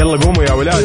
[0.00, 0.84] يلا قوموا يا ولاد.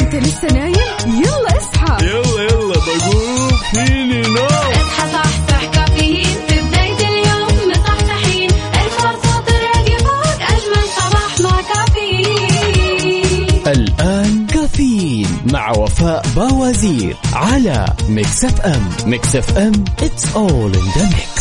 [0.00, 0.74] انت لسه نايم؟
[1.06, 2.06] يلا اصحى.
[2.06, 3.50] يلا يلا بقوم.
[3.72, 4.46] فيني نوم.
[4.46, 6.36] اصحى صحصح كافيين.
[6.48, 8.50] في بداية اليوم مصحصحين.
[8.50, 13.62] الفرصة تراقي فوق أجمل صباح مع كافيين.
[13.66, 18.88] الآن كافيين مع وفاء باوزير على Mix FM.
[19.06, 21.39] Mix FM it's all in the mix.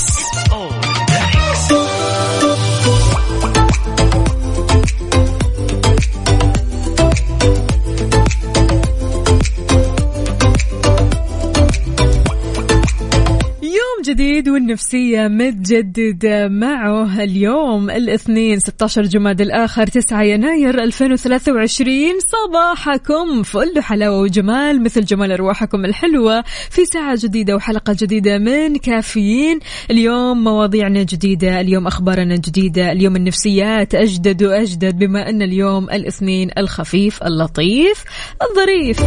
[14.70, 24.20] جديد والنفسية متجددة معه اليوم الاثنين 16 جماد الآخر 9 يناير 2023 صباحكم فل حلاوة
[24.20, 29.60] وجمال مثل جمال أرواحكم الحلوة في ساعة جديدة وحلقة جديدة من كافيين.
[29.92, 37.24] اليوم مواضيعنا جديدة اليوم أخبارنا جديدة اليوم النفسيات أجدد وأجدد بما أن اليوم الاثنين الخفيف
[37.24, 38.04] اللطيف
[38.42, 39.00] الظريف.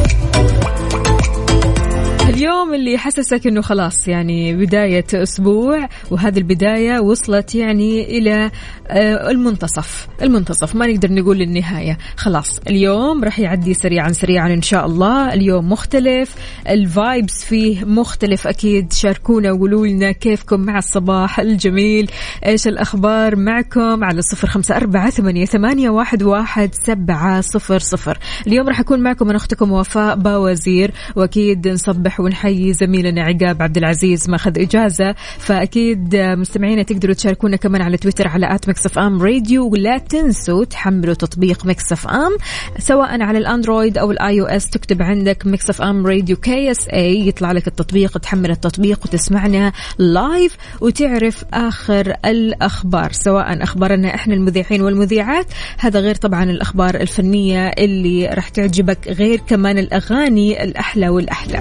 [2.32, 8.50] اليوم اللي يحسسك إنه خلاص يعني بداية أسبوع وهذه البداية وصلت يعني إلى
[8.88, 14.86] آه، المنتصف، المنتصف ما نقدر نقول النهاية، خلاص اليوم راح يعدي سريعا سريعا إن شاء
[14.86, 16.34] الله، اليوم مختلف،
[16.68, 22.10] الفايبس فيه مختلف أكيد، شاركونا وقولوا لنا كيفكم مع الصباح الجميل،
[22.46, 28.68] إيش الأخبار معكم؟ على صفر خمسة أربعة ثمانية, ثمانية واحد, واحد سبعة صفر صفر، اليوم
[28.68, 30.90] راح أكون معكم أنا أختكم وفاء باوزير.
[31.16, 35.14] وأكيد نصبح ونحيي زميلنا عقاب عبد العزيز ماخذ إجازة.
[35.38, 39.68] فأكيد مستمعينا تقدروا تشاركونا كمان على تويتر على Mix FM Radio.
[39.68, 42.36] ولا تنسوا تحملوا تطبيق Mix FM
[42.78, 44.70] سواء على ال Android أو ال iOS.
[44.70, 52.14] تكتب عندك Mix FM Radio KSA يطلع لك التطبيق تحمل التطبيق وتسمعنا live وتعرف آخر
[52.24, 55.46] الأخبار سواء أخبارنا إحنا المذيعين والمذيعات.
[55.78, 61.60] هذا غير طبعا الأخبار الفنية اللي راح تعجبك غير كمان الأغاني الأحلى والأحلى.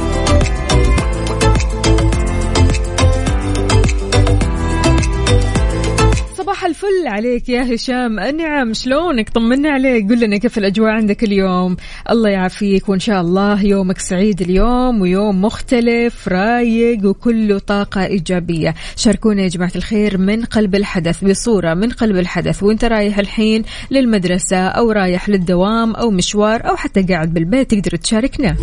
[6.51, 8.19] صباح الفل عليك يا هشام.
[8.19, 10.09] أنعم شلونك؟ طمنا عليك.
[10.09, 11.77] قل لنا كيف الأجواء عندك اليوم.
[12.09, 18.75] الله يعافيك وإن شاء الله يومك سعيد اليوم ويوم مختلف رايق وكله طاقة إيجابية.
[18.95, 22.63] شاركونا يا جماعة الخير من قلب الحدث بصورة من قلب الحدث.
[22.63, 28.55] وإنت رايح الحين للمدرسة أو رايح للدوام أو مشوار أو حتى قاعد بالبيت تقدر تشاركنا.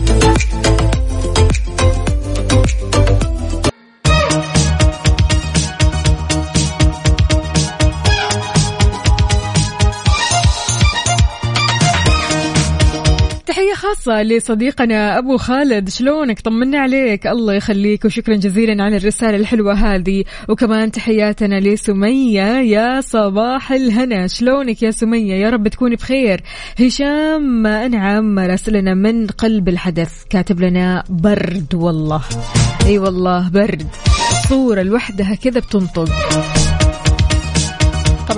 [13.89, 17.27] خاصة لصديقنا أبو خالد شلونك؟ طمنا عليك.
[17.27, 20.25] الله يخليك وشكرا جزيلا على الرسالة الحلوة هذه.
[20.49, 22.61] وكمان تحياتنا لسمية.
[22.61, 24.27] يا صباح الهنا.
[24.27, 26.41] شلونك يا سمية؟ يا رب تكوني بخير.
[26.81, 30.25] هشام أنعم راسلنا من قلب الحدث.
[30.31, 32.23] كاتب لنا برد والله.
[32.83, 33.87] أي أيوة والله برد.
[34.49, 36.09] صورة لوحدها كذا بتنطق.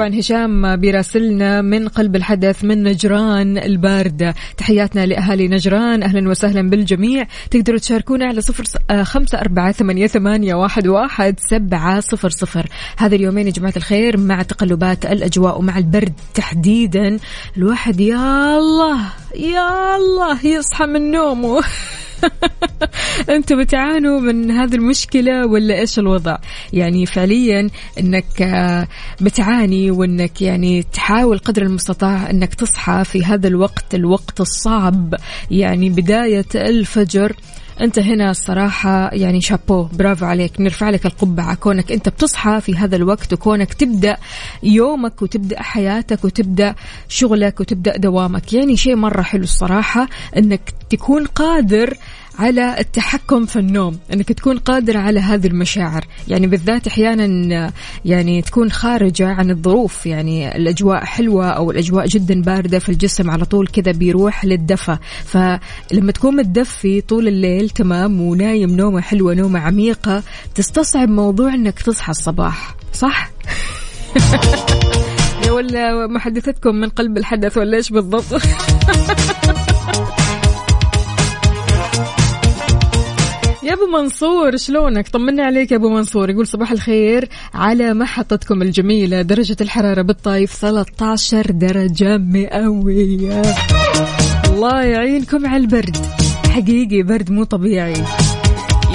[0.00, 4.34] طبعا هشام بيراسلنا من قلب الحدث من نجران الباردة.
[4.56, 6.02] تحياتنا لأهالي نجران.
[6.02, 7.26] أهلا وسهلا بالجميع.
[7.50, 12.66] تقدروا تشاركونا على صفر آه، خمسة أربعة ثمانية, ثمانية واحد, واحد سبعة صفر صفر.
[12.96, 17.18] هذا اليومين يا جماعة الخير مع تقلبات الأجواء ومع البرد تحديدا.
[17.56, 18.98] الواحد يا الله!
[19.36, 21.62] يا الله يصحى من نومه.
[23.34, 26.38] أنتم بتعانوا من هذه المشكلة ولا إيش الوضع؟
[26.72, 27.70] يعني فعليا
[28.00, 28.88] إنك آه،
[29.20, 35.14] بتعاني وإنك يعني تحاول قدر المستطاع إنك تصحى في هذا الوقت الوقت الصعب.
[35.50, 37.36] يعني بداية الفجر
[37.80, 40.60] أنت هنا الصراحة يعني شابو برافو عليك.
[40.60, 41.54] نرفع لك القبعة.
[41.54, 44.16] كونك أنت بتصحى في هذا الوقت وكونك تبدأ
[44.62, 46.74] يومك وتبدأ حياتك وتبدأ
[47.08, 48.52] شغلك وتبدأ دوامك.
[48.52, 51.96] يعني شيء مرة حلو الصراحة إنك تكون قادر
[52.40, 56.04] على التحكم في النوم إنك تكون قادر على هذه المشاعر.
[56.28, 57.72] يعني بالذات أحيانا
[58.04, 60.06] يعني تكون خارجة عن الظروف.
[60.06, 64.98] يعني الأجواء حلوة أو الأجواء جدا باردة فالجسم على طول كذا بيروح للدفى.
[65.24, 70.22] فلما تكون متدفي طول الليل تمام ونايم نومة حلوة نومة عميقة
[70.54, 72.76] تستصعب موضوع إنك تصحى الصباح.
[72.92, 73.30] صح؟
[75.50, 78.42] ولا محدثتكم من قلب الحدث ولا إيش بالضبط؟
[83.70, 86.30] يا أبو منصور شلونك؟ طمنا عليك يا أبو منصور.
[86.30, 93.42] يقول صباح الخير على محطتكم الجميلة درجة الحرارة بالطايف 13 درجة مئوية.
[94.46, 95.96] الله يعينكم على البرد.
[96.50, 98.04] حقيقي برد مو طبيعي.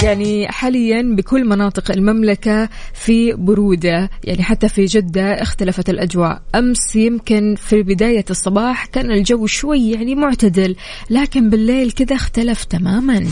[0.04, 6.42] يعني حاليا بكل مناطق المملكة في برودة يعني حتى في جدة اختلفت الأجواء.
[6.56, 10.76] أمس يمكن في بداية الصباح كان الجو شوي يعني معتدل
[11.10, 13.26] لكن بالليل كذا اختلف تماما.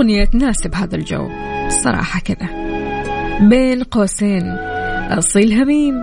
[0.00, 1.28] هالأغنية تناسب هذا الجو.
[1.66, 2.48] الصراحة كذا.
[3.48, 4.42] بين قوسين.
[5.10, 5.94] أصيل هميم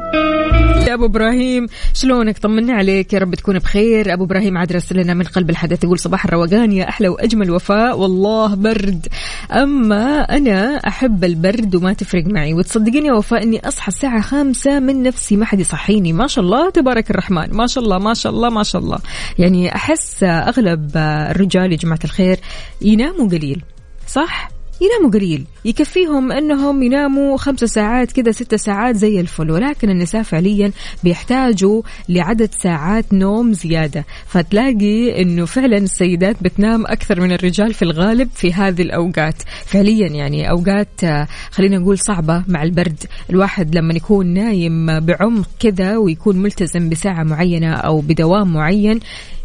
[0.87, 3.13] يا أبو إبراهيم شلونك؟ طمنا عليك.
[3.13, 4.13] يا رب تكون بخير.
[4.13, 5.83] أبو إبراهيم عاد رسل لنا من قلب الحدث.
[5.83, 7.99] يقول صباح الروقان يا أحلى وأجمل وفاء.
[7.99, 9.07] والله برد.
[9.51, 12.53] أما أنا أحب البرد وما تفرق معي.
[12.53, 15.35] وتصدقين يا وفاء إني أصحى الساعة خامسة من نفسي.
[15.35, 16.13] ما حد يصحيني.
[16.13, 17.53] ما شاء الله تبارك الرحمن.
[17.53, 18.99] ما شاء الله ما شاء الله ما شاء الله.
[19.39, 20.91] يعني أحس أغلب
[21.31, 22.39] الرجال يا جماعة الخير
[22.81, 23.61] يناموا قليل.
[24.07, 24.49] صح؟
[24.81, 25.45] يناموا قليل.
[25.65, 29.51] يكفيهم أنهم يناموا خمسة ساعات كذا ستة ساعات زي الفل.
[29.51, 30.71] ولكن النساء فعليا
[31.03, 34.05] بيحتاجوا لعدد ساعات نوم زيادة.
[34.27, 39.41] فتلاقي إنه فعلا السيدات بتنام أكثر من الرجال في الغالب في هذه الأوقات.
[39.65, 43.03] فعليا يعني أوقات آه، خلينا نقول صعبة مع البرد.
[43.29, 48.99] الواحد لما يكون نايم بعمق كذا ويكون ملتزم بساعة معينة أو بدوام معين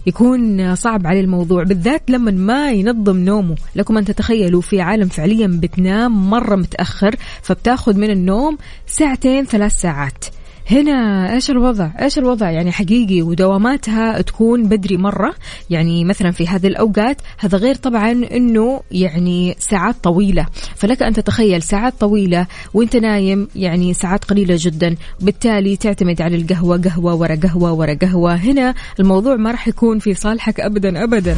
[0.06, 3.56] يكون صعب عليه الموضوع بالذات لما ما ينظم نومه.
[3.76, 10.25] لكم أن تتخيلوا في عالم فعليا بتنام مرة متأخر فبتاخذ من النوم ساعتين ثلاث ساعات.
[10.70, 15.35] هنا إيش الوضع؟ إيش الوضع؟ يعني حقيقي ودواماتها تكون بدري مرة،
[15.70, 21.62] يعني مثلا في هذه الأوقات هذا غير طبعا إنه يعني ساعات طويلة، فلك أن تتخيل
[21.62, 27.73] ساعات طويلة وإنت نايم يعني ساعات قليلة جدا، وبالتالي تعتمد على القهوة قهوة ورا قهوة
[27.73, 31.37] ورا قهوة، هنا الموضوع ما راح يكون في صالحك ابدا ابدا.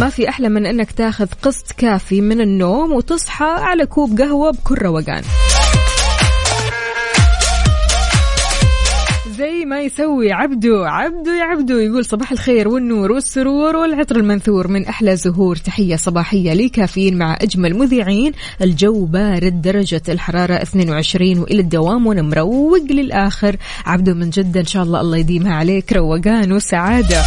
[0.00, 4.74] ما في أحلى من إنك تاخذ قسط كافي من النوم وتصحى على كوب قهوة بكل
[4.74, 5.22] روقان.
[9.38, 14.68] زي ما يسوي عبدو عبدو يا عبدو يقول صباح الخير والنور والسرور والعطر المنثور.
[14.68, 18.32] من أحلى زهور تحية صباحية لكافيين مع أجمل مذيعين.
[18.62, 23.56] الجو بارد درجة الحرارة 22 وإلى الدوام ونمروق للآخر.
[23.86, 25.92] عبدو من جدة إن شاء الله الله يديمها عليك.
[25.92, 27.22] روقان وسعادة.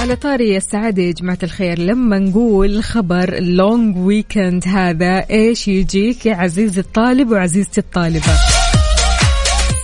[0.00, 6.34] على طاري السعادة يا جماعة الخير لما نقول خبر اللونج ويكند هذا إيش يجيك يا
[6.34, 8.59] عزيزي الطالب وعزيزتي الطالبة؟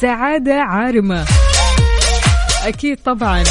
[0.01, 1.25] سعادة عارمة.
[2.65, 3.43] أكيد طبعا.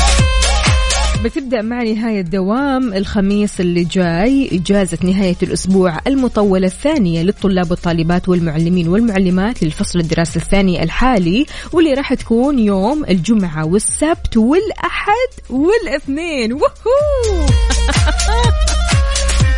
[1.24, 8.88] بتبدأ مع نهاية دوام الخميس اللي جاي إجازة نهاية الأسبوع المطولة الثانية للطلاب والطالبات والمعلمين
[8.88, 16.54] والمعلمات للفصل الدراسي الثاني الحالي واللي راح تكون يوم الجمعة والسبت والأحد والإثنين.
[16.54, 17.46] وهو!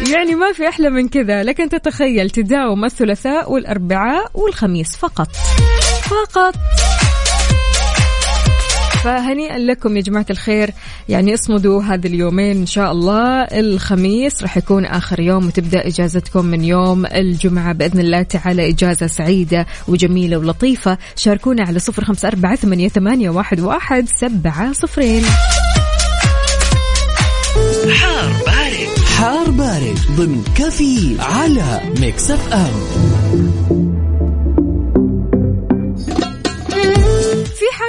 [0.14, 1.44] يعني ما في أحلى من كذا.
[1.44, 5.28] لكن تتخيل تداوم الثلاثاء والأربعاء والخميس فقط.
[6.08, 6.56] فقط.
[9.04, 10.72] فهنيئا لكم يا جماعة الخير.
[11.10, 13.44] يعني اصمدوا هذه اليومين إن شاء الله.
[13.44, 17.74] الخميس راح يكون آخر يوم وتبدأ إجازتكم من يوم الجمعة.
[17.74, 20.98] بإذن الله تعالى إجازة سعيدة وجميلة ولطيفة.
[21.16, 25.24] شاركونا على صفر خمسة أربعة ثمانية, ثمانية واحد, واحد سبعة صفرين.
[27.94, 28.98] حار بارد.
[29.18, 33.07] حار بارد ضمن كافيين على Mix FM.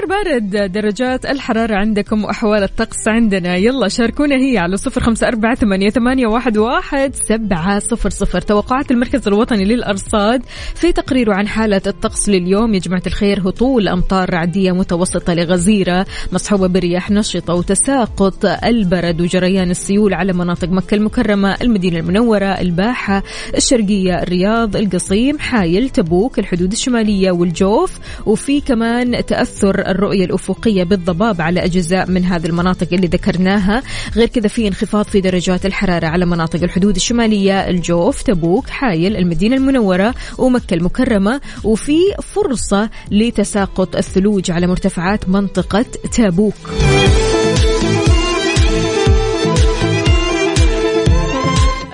[0.08, 3.56] بارد درجات الحرارة عندكم وأحوال الطقس عندنا.
[3.56, 8.41] يلا شاركونا هي على صفر خمسة أربعة ثمانية, واحد سبعة صفر صفر.
[8.41, 10.43] توقعات المركز الوطني للأرصاد
[10.74, 12.74] في تقريره عن حالة الطقس لليوم.
[12.74, 20.15] يا جماعة الخير هطول أمطار رعدية متوسطة لغزيرة مصحوبة برياح نشطة وتساقط البرد وجريان السيول
[20.15, 23.22] على مناطق مكة المكرمة المدينة المنورة الباحة
[23.56, 27.98] الشرقية الرياض القصيم حايل تبوك الحدود الشمالية والجوف.
[28.27, 33.82] وفي كمان تأثر الرؤية الأفقية بالضباب على أجزاء من هذه المناطق اللي ذكرناها.
[34.17, 39.56] غير كذا في انخفاض في درجات الحرارة على مناطق الحدود الشمالية الجوف تبوك حايل المدينة
[39.56, 41.40] المنورة ومكة المكرمة.
[41.64, 46.55] وفي فرصة لتساقط الثلوج على مرتفعات منطقة تابوك.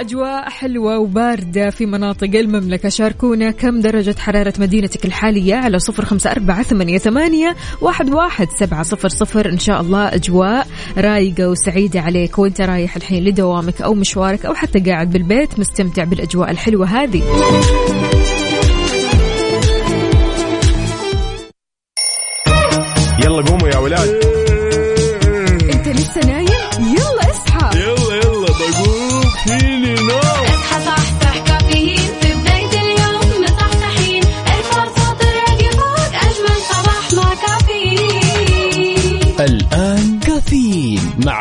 [0.05, 2.89] أجواء حلوة وباردة في مناطق المملكة.
[2.89, 8.83] شاركونا كم درجة حرارة مدينتك الحالية على صفر خمسة أربعة ثمانية, ثمانية واحد, واحد سبعة
[8.83, 9.49] صفر صفر.
[9.49, 10.67] إن شاء الله أجواء
[10.99, 12.39] رايقة وسعيدة عليك.
[12.39, 17.23] وأنت رايح الحين لدوامك أو مشوارك أو حتى قاعد بالبيت مستمتع بالأجواء الحلوة هذه.
[23.25, 24.34] يلا قوموا يا ولاد.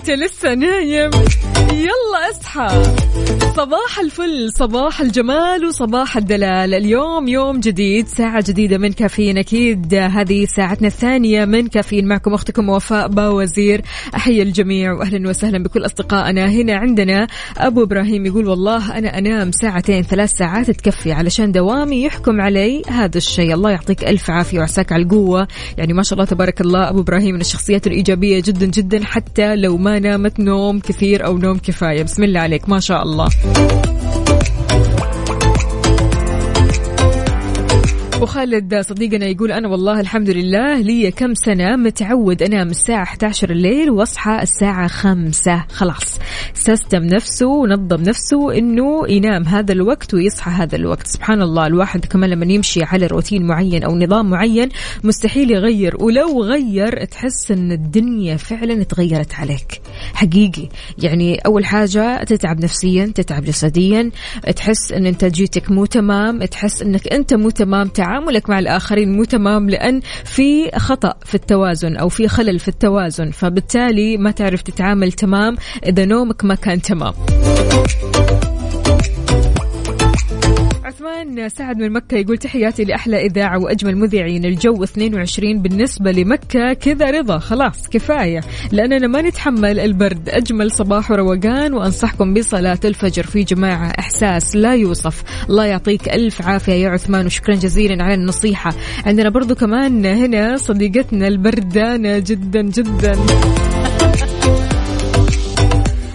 [0.00, 1.10] انت لسه نايم.
[1.72, 2.82] يلا اصحى.
[3.56, 6.74] صباح الفل صباح الجمال وصباح الدلال.
[6.74, 9.94] اليوم يوم جديد ساعة جديدة من كافيين أكيد.
[9.94, 13.82] هذه ساعتنا الثانية من كافيين معكم أختكم وفاء باوزير.
[14.16, 16.50] أحيي الجميع وأهلا وسهلا بكل أصدقائنا.
[16.50, 17.26] هنا عندنا
[17.56, 22.82] أبو إبراهيم يقول والله أنا أنام ساعتين ثلاث ساعات تكفي علشان دوامي يحكم علي.
[22.88, 25.48] هذا الشيء الله يعطيك ألف عافية وعساك على القوة.
[25.78, 29.76] يعني ما شاء الله تبارك الله أبو إبراهيم من الشخصيات الإيجابية جدا جدا حتى لو
[29.76, 32.02] ما نامت نوم كثير أو نوم كفاية.
[32.02, 32.68] بسم الله عليك.
[32.68, 33.28] ما شاء الله.
[38.20, 43.90] وخالد صديقنا يقول أنا والله الحمد لله لي كم سنة متعود أنام الساعة 11 الليل
[43.90, 46.18] وأصحى الساعة 5 خلاص.
[46.54, 51.06] سيستم نفسه ونظم نفسه أنه ينام هذا الوقت ويصحى هذا الوقت.
[51.06, 54.68] سبحان الله الواحد كمان لما يمشي على روتين معين أو نظام معين
[55.04, 55.96] مستحيل يغير.
[56.02, 59.80] ولو غير تحس أن الدنيا فعلا تغيرت عليك.
[60.14, 60.68] حقيقي.
[60.98, 64.10] يعني أول حاجة تتعب نفسيا تتعب جسديا
[64.56, 69.70] تحس أن إنتاجيتك مو تمام تحس أنك أنت مو تمام تعاملك مع الآخرين مو تمام
[69.70, 75.56] لأن في خطأ في التوازن أو في خلل في التوازن فبالتالي ما تعرف تتعامل تمام
[75.86, 77.12] إذا نومك ما كان تمام.
[81.00, 84.44] عثمان سعد من مكة يقول تحياتي لأحلى إذاعة وأجمل مذيعين.
[84.44, 86.72] الجو 22 بالنسبة لمكة.
[86.72, 87.38] كذا رضا.
[87.38, 88.40] خلاص كفاية.
[88.72, 90.28] لأننا ما نتحمل البرد.
[90.28, 95.22] أجمل صباح وروقان وأنصحكم بصلاة الفجر في جماعة إحساس لا يوصف.
[95.48, 98.70] الله يعطيك ألف عافية يا عثمان وشكرا جزيلا على النصيحة.
[99.06, 103.16] عندنا برضو كمان هنا صديقتنا البردانة جدا جدا.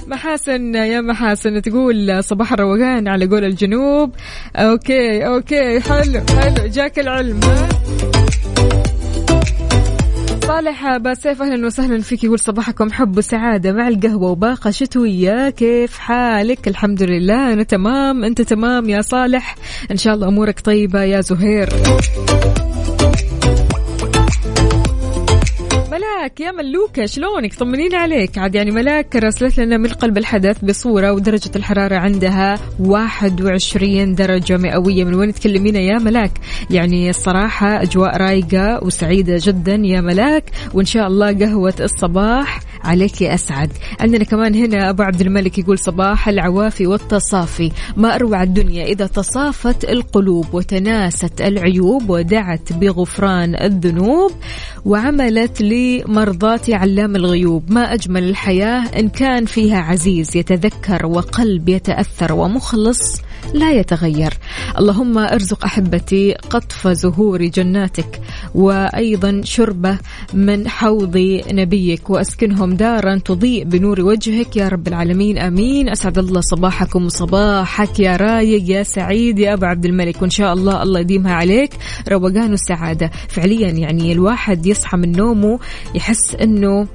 [0.08, 4.12] محاسن يا محاسن تقول صباح الروقان على قول الجنوب.
[4.56, 7.40] أوكي أوكي حلو حلو جاك العلم.
[7.44, 7.70] ها
[10.48, 15.50] صالح باسيف أهلا وسهلا فيك يقول صباحكم حب وسعادة مع القهوة وباقة شتوية.
[15.50, 19.56] كيف حالك؟ الحمد لله أنا تمام أنت تمام يا صالح؟
[19.92, 21.70] إن شاء الله أمورك طيبة يا زهير.
[26.26, 28.38] ملاك يا ملوكة شلونك؟ طمنين عليك.
[28.38, 35.04] عاد يعني ملاك راسلت لنا من قلب الحدث بصورة ودرجة الحرارة عندها 21 درجة مئوية.
[35.04, 36.32] من وين تكلمينا يا ملاك؟
[36.70, 40.44] يعني الصراحة أجواء رايقة وسعيدة جدا يا ملاك.
[40.74, 43.72] وإن شاء الله قهوة الصباح عليك أسعد.
[44.00, 47.72] عندنا كمان هنا أبو عبد الملك يقول صباح العوافي والتصافي.
[47.98, 54.32] ما أروع الدنيا إذا تصافت القلوب وتناست العيوب ودعت بغفران الذنوب
[54.86, 57.72] وعملت لمرضاة علام الغيوب.
[57.72, 63.22] ما أجمل الحياة إن كان فيها عزيز يتذكر وقلب يتأثر ومخلص
[63.54, 64.34] لا يتغير.
[64.80, 68.22] اللهم ارزق أحبتي قطف زهور جناتك
[68.56, 69.98] وأيضا شربة
[70.34, 75.90] من حوض نبيك وأسكنهم دارا تضيء بنور وجهك يا رب العالمين آمين.
[75.90, 80.22] أسعد الله صباحكم وصباحك يا رايق يا سعيد يا أبو عبد الملك.
[80.22, 81.74] وإن شاء الله الله يديمها عليك.
[82.10, 83.12] روقان والسعادة.
[83.28, 85.60] فعليا يعني الواحد يصحى من نومه
[85.96, 86.88] يحس أنه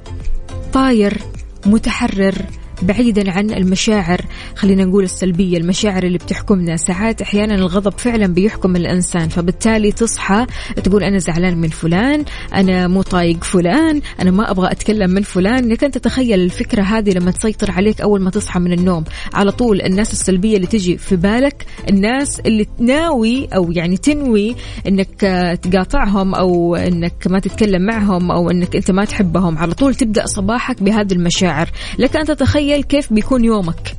[0.73, 1.17] طاير
[1.65, 2.35] متحرر
[2.83, 4.21] بعيدا عن المشاعر
[4.55, 6.75] خلينا نقول السلبية المشاعر اللي بتحكمنا.
[6.75, 10.45] ساعات أحيانا الغضب فعلا بيحكم الإنسان فبالتالي تصحى
[10.83, 15.69] تقول أنا زعلان من فلان أنا مو طايق فلان أنا ما أبغى أتكلم من فلان.
[15.69, 19.03] لك أنت تتخيل الفكرة هذه لما تسيطر عليك أول ما تصحى من النوم.
[19.33, 24.55] على طول الناس السلبية اللي تجي في بالك الناس اللي تناوي أو يعني تنوي
[24.87, 25.21] أنك
[25.61, 30.83] تقاطعهم أو أنك ما تتكلم معهم أو أنك أنت ما تحبهم على طول تبدأ صباحك
[30.83, 31.69] بهذه المشاعر.
[31.99, 32.31] لك أنت
[32.71, 33.97] تخيل كيف بيكون يومك.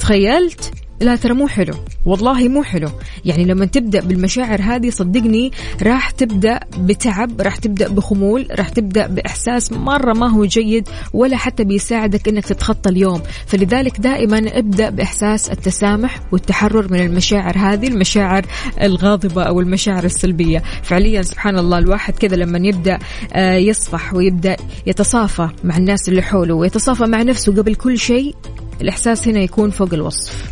[0.00, 1.74] تخيلت؟ لا ترى مو حلو.
[2.06, 2.88] والله مو حلو.
[3.24, 5.52] يعني لما تبدأ بالمشاعر هذه صدقني
[5.82, 11.64] راح تبدأ بتعب راح تبدأ بخمول راح تبدأ بإحساس مرة ما هو جيد ولا حتى
[11.64, 13.22] بيساعدك إنك تتخطى اليوم.
[13.46, 18.46] فلذلك دائما ابدأ بإحساس التسامح والتحرر من المشاعر هذه المشاعر
[18.82, 20.62] الغاضبة أو المشاعر السلبية.
[20.82, 22.98] فعليا سبحان الله الواحد كذا لما يبدأ
[23.32, 28.34] آه، يصفح ويبدأ يتصافى مع الناس اللي حوله ويتصافى مع نفسه قبل كل شيء
[28.80, 30.50] الإحساس هنا يكون فوق الوصف.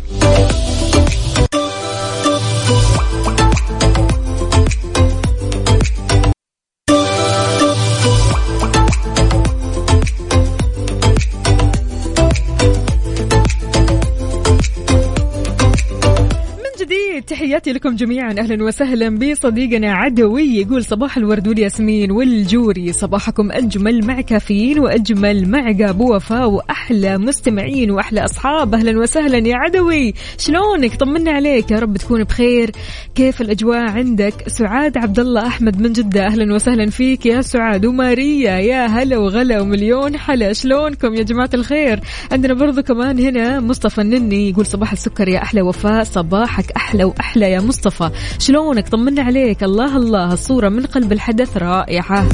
[17.19, 18.35] جديد تحياتي لكم جميعا.
[18.39, 22.93] أهلا وسهلا بصديقنا عدوي يقول صباح الورد والياسمين والجوري.
[22.93, 28.75] صباحكم أجمل مع كافيين وأجمل مع أبو وفاء وأحلى مستمعين وأحلى أصحاب.
[28.75, 30.13] أهلا وسهلا يا عدوي.
[30.37, 31.71] شلونك؟ طمنا عليك.
[31.71, 32.71] يا رب تكون بخير.
[33.15, 36.25] كيف الأجواء عندك؟ سعاد عبد الله أحمد من جدة.
[36.25, 38.51] أهلا وسهلا فيك يا سعاد وماريا.
[38.51, 40.53] يا هلا وغلا ومليون حلا.
[40.53, 41.99] شلونكم يا جماعة الخير؟
[42.31, 46.03] عندنا برضو كمان هنا مصطفى النني يقول صباح السكر يا أحلى وفاء.
[46.03, 48.09] صباحك أحلى وأحلى يا مصطفى.
[48.39, 49.63] شلونك؟ طمنا عليك.
[49.63, 50.33] الله الله.
[50.33, 52.29] الصورة من قلب الحدث رائعة.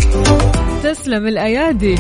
[0.84, 1.96] تسلم الأيادي.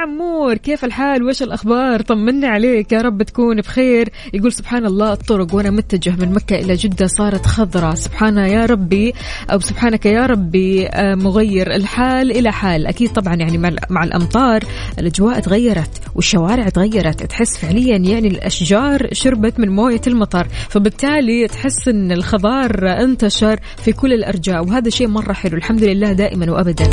[0.00, 4.08] عمور كيف الحال؟ وش الأخبار؟ طمنا عليك يا رب تكون بخير.
[4.34, 9.12] يقول سبحان الله الطرق وأنا متجه من مكة إلى جدة صارت خضراء سبحان يا ربي
[9.52, 12.86] أو سبحانك يا ربي آه، مغير الحال إلى حال.
[12.86, 14.64] أكيد طبعا يعني مع, مع الأمطار
[14.98, 17.22] الأجواء تغيرت والشوارع تغيرت.
[17.22, 20.46] تحس فعليا يعني الأشجار شربت من موية المطر.
[20.68, 24.64] فبالتالي تحس أن الخضار انتشر في كل الأرجاء.
[24.64, 26.90] وهذا شيء مرة حلو الحمد لله دائما وأبدا.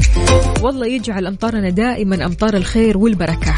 [0.63, 3.55] والله يجعل أمطارنا دائما أمطار الخير والبركة.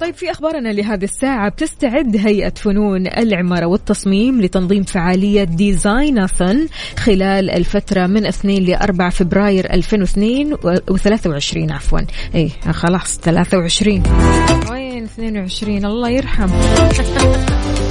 [0.00, 1.48] طيب في أخبارنا لهذه الساعة.
[1.48, 9.72] بتستعد هيئة فنون العمارة والتصميم لتنظيم فعالية ديزايناثون خلال الفترة من 2 ل 4 فبراير
[9.72, 12.00] 2022 عفوا.
[12.34, 14.02] اي خلاص 23
[14.70, 16.48] وين 22 الله يرحم.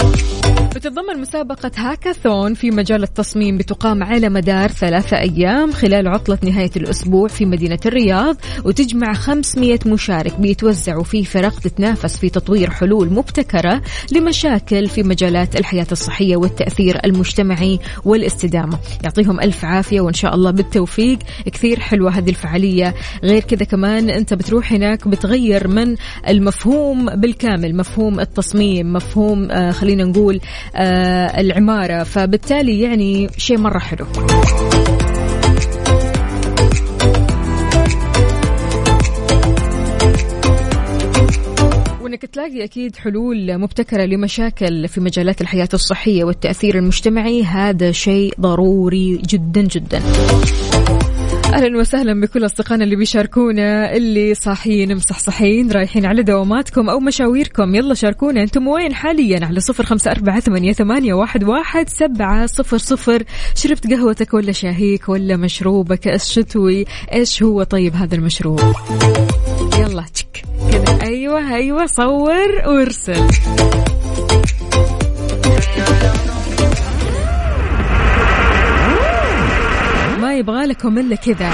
[0.75, 7.27] بتتضمن مسابقة هاكاثون في مجال التصميم بتقام على مدار ثلاثة أيام خلال عطلة نهاية الأسبوع
[7.27, 14.87] في مدينة الرياض وتجمع 500 مشارك بيتوزعوا في فرق تتنافس في تطوير حلول مبتكرة لمشاكل
[14.87, 18.79] في مجالات الحياة الصحية والتأثير المجتمعي والاستدامة.
[19.03, 21.19] يعطيهم ألف عافية وإن شاء الله بالتوفيق.
[21.45, 22.95] كثير حلوة هذه الفعالية.
[23.23, 25.95] غير كذا كمان أنت بتروح هناك بتغير من
[26.27, 30.39] المفهوم بالكامل مفهوم التصميم مفهوم آه خلينا نقول
[31.39, 32.03] العمارة.
[32.03, 34.05] فبالتالي يعني شيء مرة حلو.
[42.01, 49.17] وإنك تلاقي أكيد حلول مبتكرة لمشاكل في مجالات الحياة الصحية والتأثير المجتمعي هذا شيء ضروري
[49.17, 50.01] جدا جدا.
[51.55, 57.75] أهلا وسهلا بكل أصدقائنا اللي بيشاركونا اللي صاحيين مصحصحين رايحين على دواماتكم أو مشاويركم.
[57.75, 58.41] يلا شاركونا.
[58.41, 63.23] أنتم وين حاليا؟ على صفر خمسة أربعة ثمانية, ثمانية واحد, واحد سبعة صفر صفر.
[63.55, 68.59] شربت قهوتك ولا شاهيك ولا مشروبك؟ الشتوي إيش هو طيب هذا المشروب؟
[69.79, 70.99] يلا تشك كذا.
[71.03, 73.27] أيوه أيوه صور وارسل.
[80.37, 81.53] يبغى لكم إلا كذا.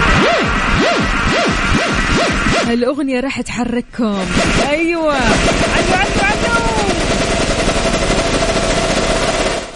[2.69, 4.25] الأغنية راح تحرككم.
[4.69, 5.15] أيوة.
[5.15, 6.61] عدو عدو عدو.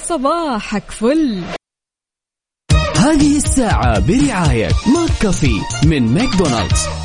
[0.09, 1.41] صباحك فل.
[2.97, 7.04] هذه الساعة برعاية McCafé من ماكدونالدز.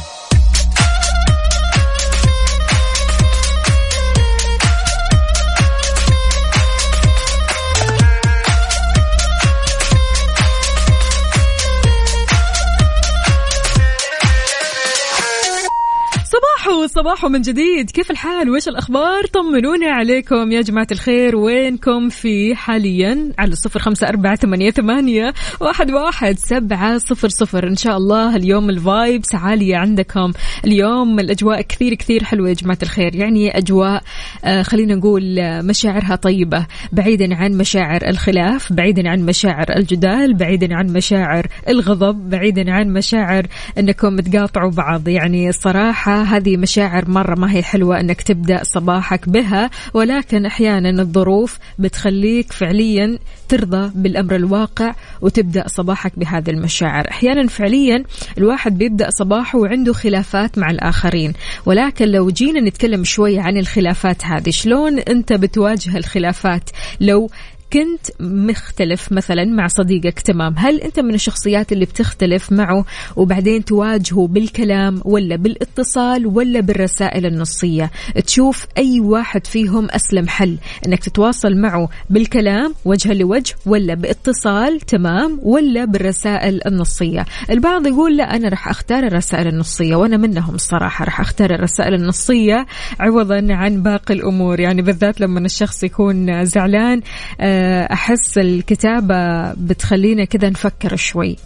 [16.61, 17.90] صباحو صباحو من جديد.
[17.90, 21.37] كيف الحال؟ وش الأخبار؟ طمنونا عليكم يا جماعة الخير.
[21.37, 27.66] وينكم في حاليا على صفر خمسة أربعة ثمانية, ثمانية واحد, واحد سبعة صفر صفر.
[27.66, 30.33] إن شاء الله اليوم الفايبس عالية عندكم.
[30.64, 33.14] اليوم الأجواء كثير كثير حلوة يا جماعة الخير.
[33.14, 34.03] يعني أجواء
[34.44, 36.66] آه خلينا نقول آه، مشاعرها طيبة.
[36.92, 43.46] بعيدا عن مشاعر الخلاف بعيدا عن مشاعر الجدال بعيدا عن مشاعر الغضب بعيدا عن مشاعر
[43.79, 45.09] أنكم تقاطعوا بعض.
[45.09, 51.58] يعني الصراحة هذه مشاعر مرة ما هي حلوة أنك تبدأ صباحك بها ولكن أحيانا الظروف
[51.78, 57.08] بتخليك فعليا ترضى بالأمر الواقع وتبدأ صباحك بهذه المشاعر.
[57.10, 58.04] أحيانا فعليا
[58.38, 61.32] الواحد بيبدأ صباحه وعنده خلافات مع الآخرين
[61.66, 67.30] ولكن لو جينا نتكلم شوي عن الخلافات هذه شلون أنت بتواجه الخلافات؟ لو
[67.72, 70.54] كنت مختلف مثلا مع صديقك تمام.
[70.59, 72.85] هل أنت من الشخصيات اللي بتختلف معه
[73.16, 77.90] وبعدين تواجهه بالكلام ولا بالاتصال ولا بالرسائل النصية؟
[78.26, 85.40] تشوف أي واحد فيهم أسلم حل إنك تتواصل معه بالكلام وجها لوجه ولا باتصال تمام
[85.42, 87.26] ولا بالرسائل النصية.
[87.50, 92.66] البعض يقول لا أنا راح أختار الرسائل النصية وأنا منهم الصراحة راح أختار الرسائل النصية
[93.00, 94.61] عوضا عن باقي الأمور.
[94.61, 97.00] يعني بالذات لما الشخص يكون زعلان
[97.40, 97.60] آه
[97.92, 101.37] أحس الكتابة بتخلينا كذا نفكر شوي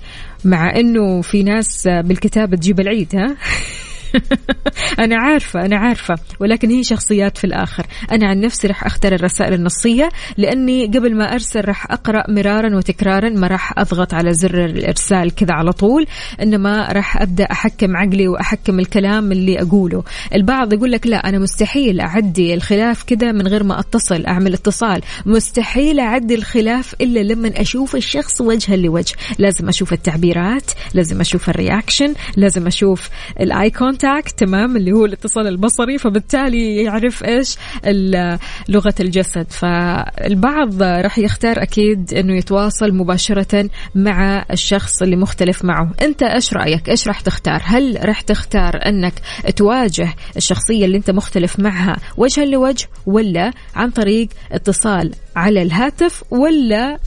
[0.45, 3.37] مع أنه في ناس بالكتابة تجيب العيد ها؟
[5.05, 6.15] أنا عارفة أنا عارفة.
[6.41, 7.87] ولكن هي شخصيات في الآخر.
[8.13, 13.29] أنا عن نفسي راح أختار الرسائل النصية لأني قبل ما أرسل راح أقرأ مرارا وتكرارا
[13.29, 16.07] ما راح أضغط على زر الإرسال كذا على طول
[16.43, 20.05] إنما راح أبدأ أحكم عقلي وأحكم الكلام اللي أقوله.
[20.35, 25.01] البعض يقول لك لا أنا مستحيل أعدي الخلاف كذا من غير ما أتصل أعمل اتصال.
[25.27, 29.15] مستحيل أعدي الخلاف إلا لما أشوف الشخص وجها لوجه.
[29.39, 33.09] لازم أشوف التعبيرات لازم أشوف الرياكشن لازم أشوف
[33.41, 34.04] ال eye contact
[34.37, 38.39] تمام اللي هو الاتصال البصري فبالتالي يعرف إيش ال-
[38.69, 39.47] لغة الجسد.
[39.51, 45.91] فالبعض راح يختار أكيد أنه يتواصل مباشرة مع الشخص اللي مختلف معه.
[46.03, 49.13] أنت إيش رأيك؟ إيش راح تختار؟ هل راح تختار أنك
[49.57, 56.99] تواجه الشخصية اللي أنت مختلف معها وجها لوجه ولا عن طريق اتصال على الهاتف ولا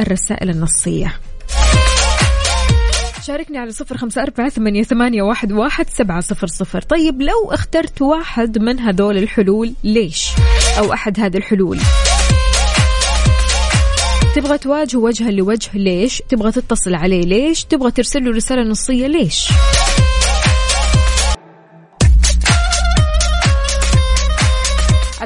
[0.00, 1.14] الرسائل النصية؟
[3.26, 6.82] شاركني على صفر خمسة أربعة ثمانية, ثمانية واحد, واحد سبعة صفر صفر.
[6.82, 10.28] طيب لو اخترت واحد من هذول الحلول ليش؟
[10.78, 11.78] أو أحد هذه الحلول.
[14.36, 19.48] تبغى تواجه وجها لوجه ليش؟ تبغى تتصل عليه ليش؟ تبغى ترسل له رسالة نصية ليش؟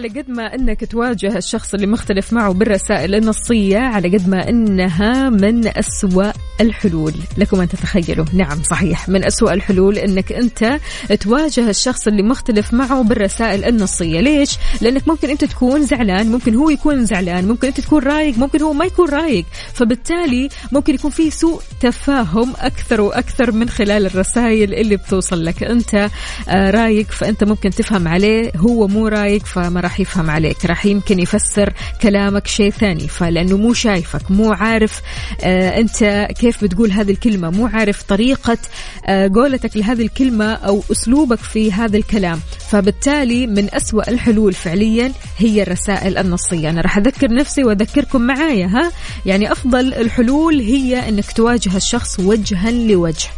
[0.01, 5.31] على قد ما إنك تواجه الشخص اللي مختلف معه بالرسائل النصية على قد ما إنها
[5.31, 7.15] من أسوأ الحلول.
[7.39, 8.25] لكم أن تتخيلوا.
[8.33, 9.09] نعم صحيح.
[9.09, 10.79] من أسوأ الحلول إنك أنت
[11.21, 14.21] تواجه الشخص اللي مختلف معه بالرسائل النصية.
[14.21, 18.63] ليش؟ لأنك ممكن أنت تكون زعلان ممكن هو يكون زعلان ممكن أنت تكون رايق ممكن
[18.63, 19.45] هو ما يكون رايق.
[19.73, 25.63] فبالتالي ممكن يكون في سوء تفاهم أكثر وأكثر من خلال الرسائل اللي بتوصل لك.
[25.63, 26.09] أنت
[26.49, 31.19] آه، رايق فأنت ممكن تفهم عليه هو مو رايق فما راح يفهم عليك راح يمكن
[31.19, 31.73] يفسر
[32.03, 33.09] كلامك شيء ثاني.
[33.09, 35.01] فلأنه مو شايفك مو عارف
[35.41, 38.59] آه أنت كيف بتقول هذه الكلمة مو عارف طريقة
[39.07, 42.41] آه قولتك لهذه الكلمة أو أسلوبك في هذا الكلام.
[42.71, 46.71] فبالتالي من أسوأ الحلول فعليا هي الرسائل النصية.
[46.71, 48.93] أنا راح أذكر نفسي وأذكركم معايا ها؟
[49.27, 53.29] يعني أفضل الحلول هي إنك تواجه الشخص وجها لوجه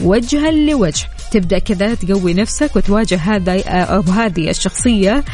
[0.00, 1.06] وجها لوجه.
[1.32, 5.24] تبدأ كذا تقوي نفسك وتواجه هذا أو هذه الشخصية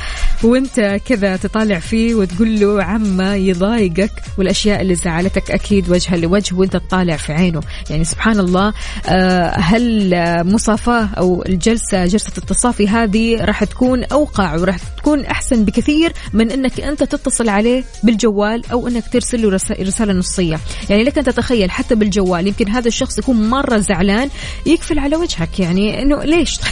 [0.43, 6.77] وانت كذا تطالع فيه وتقول له عما يضايقك والأشياء اللي زعلتك أكيد وجها لوجه وانت
[6.77, 7.61] تطالع في عينه.
[7.91, 8.73] يعني سبحان الله
[9.07, 10.15] آه، هل
[10.53, 16.81] مصافاة أو الجلسة جلسة التصافي هذه راح تكون أوقع وراح تكون أحسن بكثير من إنك
[16.81, 20.61] أنت تتصل عليه بالجوال أو إنك ترسل له رسا- رسالة نصية.
[20.91, 24.29] يعني لك أن تتخيل حتى بالجوال يمكن هذا الشخص يكون مرة زعلان
[24.67, 25.61] يقفل على وجهك.
[25.61, 26.59] يعني إنه ليش؟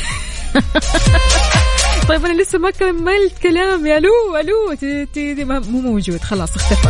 [2.08, 3.86] طيب أنا لسه ما كملت كلام.
[3.86, 4.76] يا ألو ألو
[5.70, 6.20] مو موجود.
[6.20, 6.88] خلاص اختفى.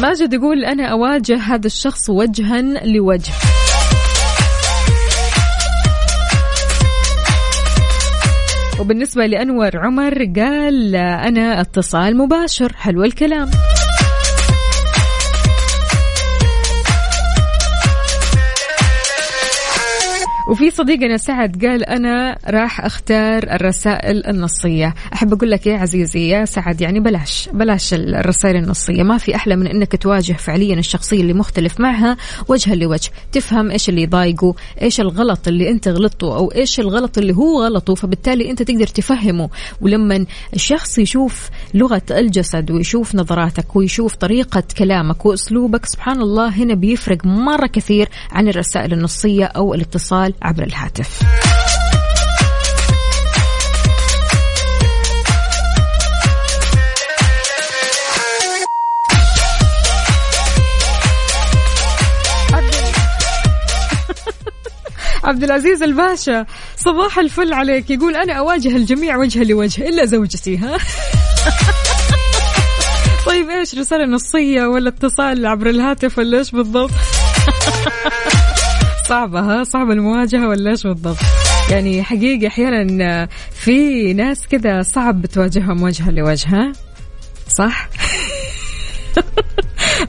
[0.00, 3.32] ماجد يقول أنا أواجه هذا الشخص وجها لوجه.
[8.80, 12.72] وبالنسبة لأنور عمر قال أنا اتصال مباشر.
[12.76, 13.50] حلو الكلام.
[20.52, 24.94] وفي صديقنا سعد قال أنا راح أختار الرسائل النصية.
[25.12, 29.02] أحب أقول لك يا عزيزي يا سعد يعني بلاش بلاش الرسائل النصية.
[29.02, 32.16] ما في أحلى من أنك تواجه فعليا الشخصية اللي مختلف معها
[32.48, 33.10] وجها لوجه.
[33.32, 37.94] تفهم إيش اللي يضايقه إيش الغلط اللي أنت غلطته أو إيش الغلط اللي هو غلطه
[37.94, 39.50] فبالتالي أنت تقدر تفهمه.
[39.80, 47.26] ولما الشخص يشوف لغة الجسد ويشوف نظراتك ويشوف طريقة كلامك وأسلوبك سبحان الله هنا بيفرق
[47.26, 51.22] مرة كثير عن الرسائل النصية أو الاتصال عبر الهاتف.
[65.24, 67.90] عبد العزيز الباشا صباح الفل عليك.
[67.90, 70.76] يقول أنا أواجه الجميع وجها لوجه إلا زوجتي ها؟
[73.26, 76.90] طيب إيش رسالة نصية ولا اتصال عبر الهاتف ولا إيش بالضبط؟
[79.12, 81.16] صعبة ها؟ صعبة المواجهة ولا إيش بالضبط؟
[81.70, 86.72] يعني حقيقة أحيانا في ناس كذا صعب بتواجههم وجها لوجه
[87.48, 87.88] صح؟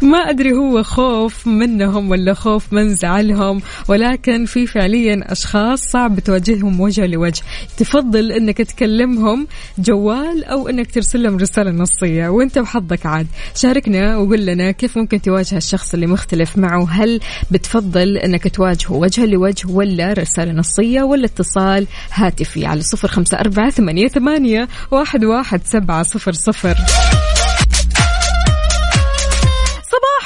[0.03, 6.79] ما أدري هو خوف منهم ولا خوف من زعلهم ولكن في فعليا أشخاص صعب تواجههم
[6.81, 7.41] وجه لوجه.
[7.77, 9.47] تفضل أنك تكلمهم
[9.79, 13.27] جوال أو أنك ترسل لهم رسالة نصية وأنت وحظك عاد.
[13.55, 17.19] شاركنا وقول لنا كيف ممكن تواجه الشخص اللي مختلف معه؟ هل
[17.51, 23.69] بتفضل أنك تواجهه وجه لوجه ولا رسالة نصية ولا اتصال هاتفي على صفر خمسة أربعة
[23.69, 26.75] ثمانية ثمانية واحد واحد سبعة صفر صفر؟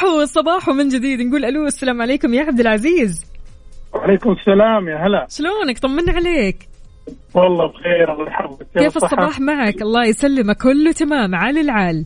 [0.03, 1.21] ألو الصباح ومن جديد.
[1.21, 3.25] نقول ألو السلام عليكم يا عبد العزيز.
[3.93, 5.27] وعليكم السلام يا هلا.
[5.29, 6.69] شلونك؟ طمنا عليك.
[7.33, 8.67] والله بخير الله يحفظك.
[8.77, 12.05] كيف الصباح معك؟ الله يسلمك كله تمام عال العال.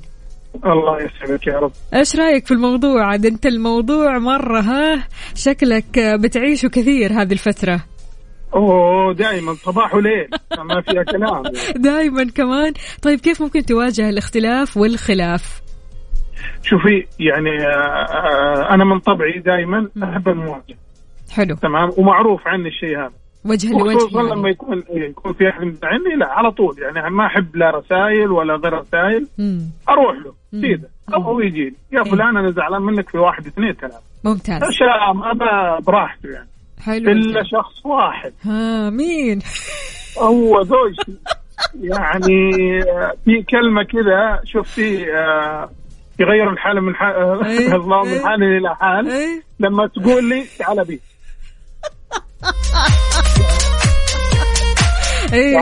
[0.65, 1.71] الله يسعدك يا رب.
[1.93, 7.81] إيش رأيك في الموضوع؟ عاد أنت الموضوع مرة ها؟ شكلك بتعيشه كثير هذه الفترة.
[8.55, 10.27] أوه دائما صباح وليل.
[10.57, 11.43] ما فيها كلام.
[11.45, 11.73] يعني.
[11.75, 12.73] دائما كمان.
[13.01, 15.61] طيب كيف ممكن تواجه الاختلاف والخلاف؟
[16.63, 20.77] شوفي يعني آه، آه، أنا من طبعي دائما أحب المواجهة.
[21.31, 21.55] حلو.
[21.55, 23.11] تمام؟ ومعروف عني الشيء هذا.
[23.45, 24.49] وجه لوجه وخصوصا لما يعني.
[24.49, 28.73] يكون يكون في أحد مزعلني لا على طول يعني ما أحب لا رسائل ولا غير
[28.73, 29.27] رسائل.
[29.37, 29.61] مم.
[29.89, 30.33] أروح له.
[30.61, 32.11] سيده أو هو يجي يا إيه.
[32.11, 33.99] فلان أنا زعلان منك في واحد اثنين ثلاثة.
[34.23, 34.61] ممتاز.
[35.15, 36.47] ما ب- براحته يعني.
[36.81, 38.33] حلو إلا شخص واحد.
[38.43, 39.39] ها مين؟
[40.21, 41.17] هو زوجتي.
[41.81, 42.49] يعني
[42.83, 45.05] آه، في كلمة كذا شفتي
[46.21, 48.17] يغير الحالة من حال إيه، الله إيه.
[48.19, 49.09] من حال إلى حال.
[49.09, 49.43] إيه.
[49.59, 51.01] لما تقول لي تعال بي.
[55.31, 55.57] في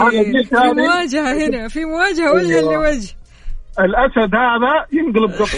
[0.75, 2.73] مواجهة هنا في مواجهة وجها أيوة.
[2.73, 3.15] لوجه
[3.79, 5.45] الأسد هذا ينقلب قطو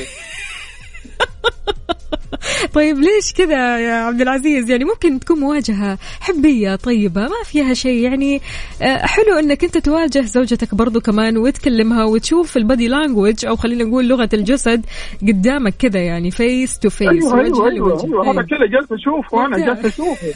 [2.73, 8.03] طيب ليش كذا يا عبد العزيز يعني ممكن تكون مواجهة حبية طيبة ما فيها شيء
[8.03, 8.41] يعني
[8.81, 13.83] آه، حلو إنك أنت تواجه زوجتك برضو كمان وتكلمها وتشوف ال body language أو خلينا
[13.83, 14.85] نقول لغة الجسد
[15.21, 18.31] قدامك كذا يعني face to face أيوه وجه أيوه أيوه, لوجه أيوه.
[18.31, 18.47] هذا إيه.
[18.47, 19.63] كذا جالس أنا ممتاز.
[19.65, 20.33] جالس أشوفه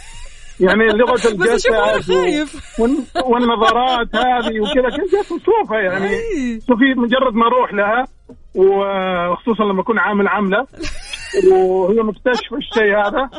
[0.60, 1.41] يعني أنا الجسد
[3.26, 6.10] والنظرات هذه وكذا كنت جالس أشوفها يعني.
[6.68, 8.06] شوفي مجرد ما أروح لها
[8.56, 10.68] وخصوصا لما أكون عامل عملة
[11.52, 13.30] وهي مكتشفة الشيء هذا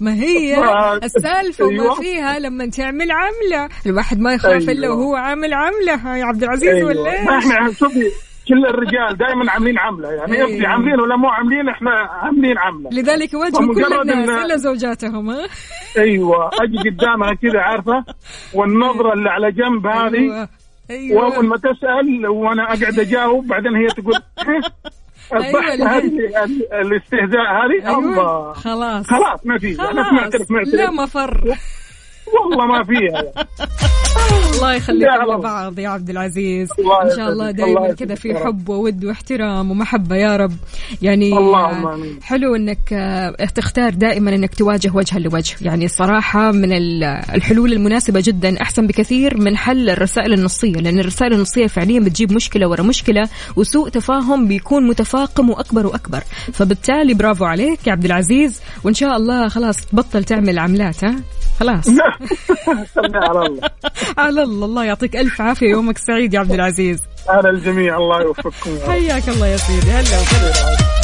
[0.00, 0.64] ما هي
[1.02, 1.94] السالفة وما أيوة.
[1.94, 4.96] فيها لما تعمل عملة الواحد ما يخاف إلا أيوة.
[4.96, 8.10] وهو عامل عملة يا عبد العزيز ولا ما إيش؟ شوفي
[8.52, 10.48] كل الرجال دائما عاملين عمله يعني أيوة.
[10.56, 15.46] انت عاملين ولا مو عاملين إحنا عاملين عمله لذلك يواجهوا كل الناس إلا زوجاتهم ها؟
[15.98, 18.04] أيوه أجي قدامها كذا عارفة؟
[18.54, 20.14] والنظرة اللي على جنب هذه.
[20.14, 20.48] أيوة.
[20.90, 21.22] أيوة.
[21.24, 24.14] وأول ما تسأل وأنا أقعد أجاوب بعدين هي تقول
[25.32, 27.98] ال- الاستهزاء هذه؟ أيوة.
[27.98, 28.52] الله.
[28.52, 29.06] خلاص.
[29.06, 31.44] خلاص ما في أنا معترف معترف لا مفر.
[32.34, 33.32] والله ما فيها.
[34.54, 35.32] الله يخليكم.
[35.38, 36.68] لبعض يا عبد العزيز.
[37.04, 38.34] إن شاء الله دائما كذا في.
[38.34, 40.52] حب وود واحترام ومحبة يا رب.
[41.02, 41.32] يعني.
[42.22, 45.54] حلو إنك آه، تختار دائما إنك تواجه وجها لوجه.
[45.60, 47.04] يعني صراحة من ال-
[47.34, 50.72] الحلول المناسبة جدا أحسن بكثير من حل الرسائل النصية.
[50.72, 56.20] لأن الرسائل النصية فعليا بتجيب مشكلة ورا مشكلة وسوء تفاهم بيكون متفاقم وأكبر وأكبر.
[56.52, 58.60] فبالتالي برافو عليك يا عبد العزيز.
[58.84, 61.16] وإن شاء الله خلاص تبطل تعمل عملات ها؟
[61.60, 61.88] خلاص.
[63.14, 63.70] على الله.
[64.18, 66.98] على الله الله يعطيك ألف عافية يومك سعيد يا عبد العزيز.
[67.28, 68.78] على الجميع الله يوفقكم.
[68.86, 71.01] حياك الله يا سيدي هلا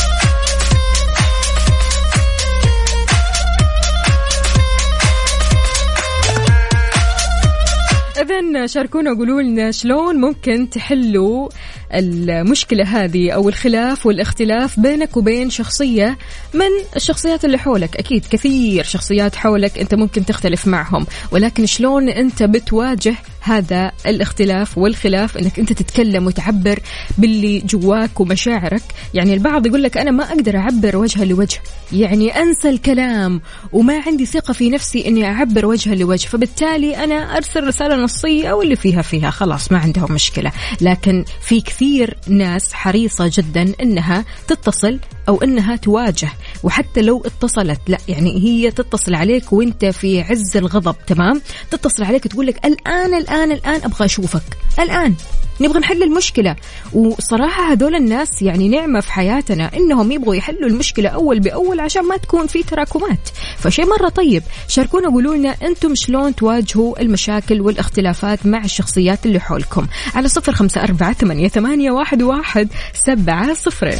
[8.31, 11.49] إذا شاركونا وقولوا لنا شلون ممكن تحلوا
[11.95, 16.19] المشكلة هذه أو الخلاف والاختلاف بينك وبين شخصية
[16.55, 17.97] من الشخصيات اللي حولك.
[17.97, 25.37] أكيد كثير شخصيات حولك أنت ممكن تختلف معهم ولكن شلون أنت بتواجه هذا الاختلاف والخلاف؟
[25.37, 26.79] أنك أنت تتكلم وتعبر
[27.19, 28.83] باللي جواك ومشاعرك.
[29.14, 31.59] يعني البعض يقول لك أنا ما أقدر أعبر وجها لوجه.
[31.93, 33.41] يعني أنسى الكلام
[33.73, 36.27] وما عندي ثقة في نفسي أني أعبر وجها لوجه.
[36.27, 40.53] فبالتالي أنا أرسل رسالة نصية واللي فيها فيها خلاص ما عندهم مشكلة.
[40.81, 46.31] لكن في كثير ناس حريصة جدا أنها تتصل أو أنها تواجه
[46.62, 52.27] وحتى لو اتصلت لا يعني هي تتصل عليك وانت في عز الغضب تمام؟ تتصل عليك
[52.27, 54.42] تقول لك الآن الآن الآن أبغى أشوفك.
[54.79, 55.14] الآن.
[55.61, 56.57] نبغى نحل المشكلة.
[56.92, 62.16] وصراحة هذول الناس يعني نعمة في حياتنا إنهم يبغوا يحلوا المشكلة أول بأول عشان ما
[62.16, 63.29] تكون في تراكمات.
[63.59, 64.42] فشيء مرة طيب.
[64.68, 69.87] شاركونا قولوا لنا أنتم شلون تواجهوا المشاكل والاختلافات مع الشخصيات اللي حولكم.
[70.14, 71.12] على صفر خمسة أربعة
[71.49, 72.68] ثمانية واحد, واحد
[73.07, 73.99] سبعة صفرين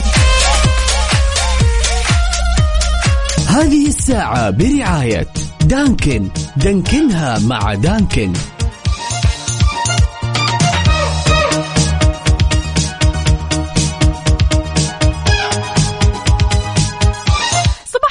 [3.49, 5.27] هذه الساعة برعاية
[5.65, 6.29] دانكن.
[6.57, 8.33] دانكنها مع دانكن.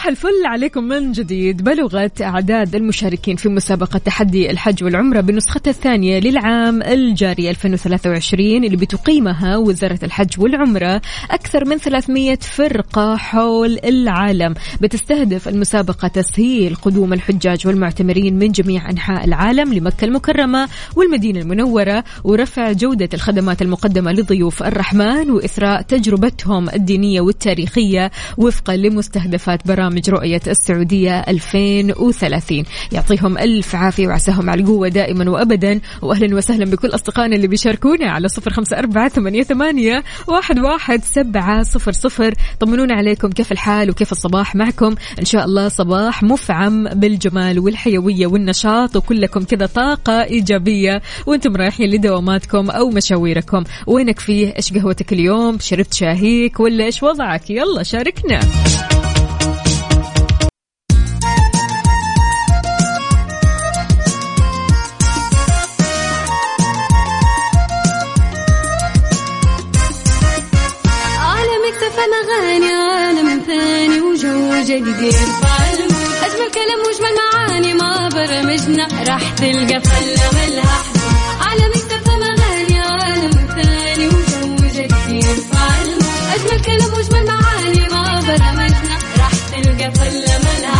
[0.08, 6.84] الفل عليكم من جديد بلغت أعداد المشاركين في مسابقة تحدي الحج والعمرة بنسختها الثانية للعام
[6.84, 14.54] الجاري 2023 اللي بتقيمها وزارة الحج والعمرة أكثر من 300 فرقة حول العالم.
[14.82, 22.72] بتستهدف المسابقة تسهيل قدوم الحجاج والمعتمرين من جميع أنحاء العالم لمكة المكرمة والمدينة المنورة ورفع
[22.72, 32.64] جودة الخدمات المقدمة لضيوف الرحمن وإثراء تجربتهم الدينية والتاريخية وفقا لمستهدفات برامج رؤية السعودية 2030
[32.92, 35.82] يعطيهم ألف عافية وعساهم على القوة دائما وأبدا.
[36.02, 41.64] وأهلا وسهلا بكل أصدقائنا اللي بيشاركونا على صفر خمسة أربعة ثمانية, ثمانية واحد, واحد سبعة
[41.64, 42.34] صفر صفر.
[42.60, 43.30] طمنونا عليكم.
[43.30, 49.66] كيف الحال وكيف الصباح معكم؟ إن شاء الله صباح مفعم بالجمال والحيوية والنشاط وكلكم كذا
[49.66, 51.02] طاقة إيجابية.
[51.26, 53.64] وأنتم رايحين لدواماتكم أو مشاويركم.
[53.88, 58.40] وينك فيه؟ إيش قهوتك اليوم؟ شربت شاهيك ولا إيش وضعك؟ يلا شاركنا.
[74.76, 75.16] جديد.
[76.26, 78.88] أجمل كلام وأجمل معاني ما برمجنا.
[79.08, 85.40] راح تلقى فلة ملها حدود عالم اكتفى اغاني عالم ثاني وجو جديد.
[86.36, 88.98] أجمل كلام وأجمل معاني ما برمجنا.
[89.20, 90.77] راح تلقى فلة ملها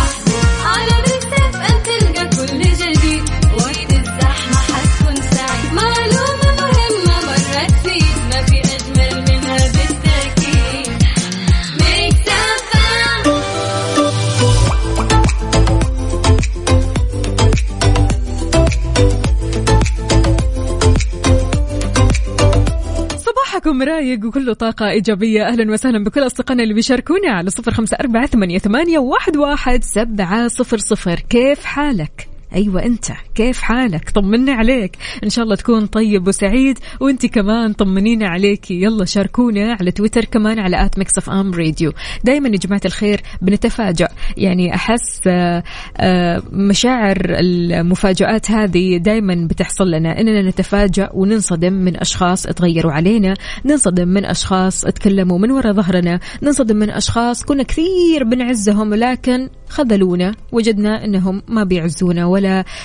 [23.58, 28.26] صباحكم رايق وكله طاقة إيجابية أهلا وسهلا بكل أصدقائنا اللي بيشاركونا على صفر خمسة أربعة
[28.26, 28.58] ثمانية,
[28.98, 34.96] واحد سبعة صفر صفر كيف حالك؟ أيوة أنت كيف حالك؟ طمنا عليك.
[35.24, 36.78] إن شاء الله تكون طيب وسعيد.
[37.00, 38.70] وأنت كمان طمنينا عليك.
[38.70, 41.92] يلا شاركونا على تويتر كمان على at Mix FM Radio.
[42.24, 44.08] دايما يا جماعة الخير بنتفاجأ.
[44.36, 45.62] يعني أحس آه،
[45.96, 50.20] آه، مشاعر المفاجآت هذه دايما بتحصل لنا.
[50.20, 53.34] إننا نتفاجأ وننصدم من أشخاص تغيروا علينا.
[53.64, 56.20] ننصدم من أشخاص تكلموا من وراء ظهرنا.
[56.42, 60.34] ننصدم من أشخاص كنا كثير بنعزهم لكن خذلونا.
[60.52, 62.26] وجدنا أنهم ما بيعزونا.
[62.26, 62.37] ولا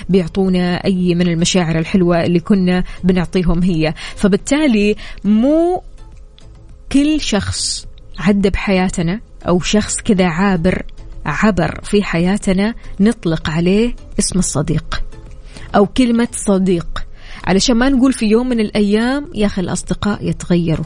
[0.10, 3.94] بيعطونا أي من المشاعر الحلوة اللي كنا بنعطيهم هي.
[4.16, 5.84] فبالتالي مو
[6.92, 7.88] كل شخص
[8.20, 10.84] عدى بحياتنا أو شخص كذا عابر
[11.26, 15.04] عبر في حياتنا نطلق عليه اسم الصديق
[15.76, 17.06] أو كلمة صديق.
[17.44, 20.86] علشان ما نقول في يوم من الأيام يا أخي الأصدقاء يتغيروا.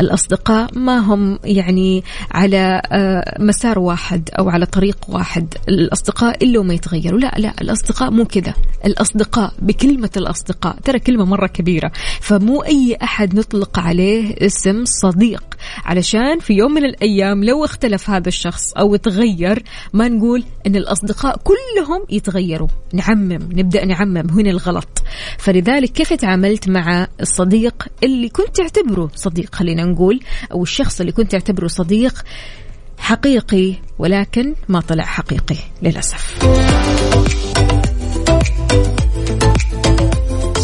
[0.00, 5.54] الأصدقاء ما هم يعني على آه، مسار واحد أو على طريق واحد.
[5.68, 7.20] الأصدقاء إلا وما يتغيروا.
[7.20, 8.54] لا لا الأصدقاء مو كذا.
[8.86, 11.92] الأصدقاء بكلمة الأصدقاء ترى كلمة مرة كبيرة.
[12.20, 15.49] فمو أي أحد نطلق عليه اسم صديق.
[15.84, 21.36] علشان في يوم من الأيام لو اختلف هذا الشخص أو تغير ما نقول أن الأصدقاء
[21.36, 22.68] كلهم يتغيروا.
[22.92, 25.02] نعمم نبدأ نعمم هنا الغلط.
[25.38, 30.20] فلذلك كيف تعاملت مع الصديق اللي كنت تعتبره صديق؟ خلينا نقول
[30.52, 32.24] أو الشخص اللي كنت تعتبره صديق
[32.98, 36.38] حقيقي ولكن ما طلع حقيقي للأسف.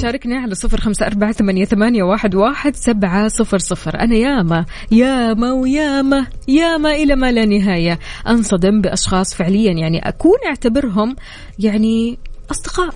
[0.02, 4.00] شاركنا على صفر خمسة أربعة ثمانية, ثمانية واحد, واحد سبعة صفر صفر.
[4.00, 7.98] أنا ياما ياما وياما ياما إلى ما لا نهاية.
[8.28, 11.16] أنصدم بأشخاص فعليا يعني أكون أعتبرهم
[11.58, 12.18] يعني
[12.50, 12.94] أصدقاء.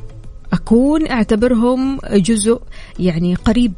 [0.52, 2.60] أكون أعتبرهم جزء
[2.98, 3.72] يعني قريب.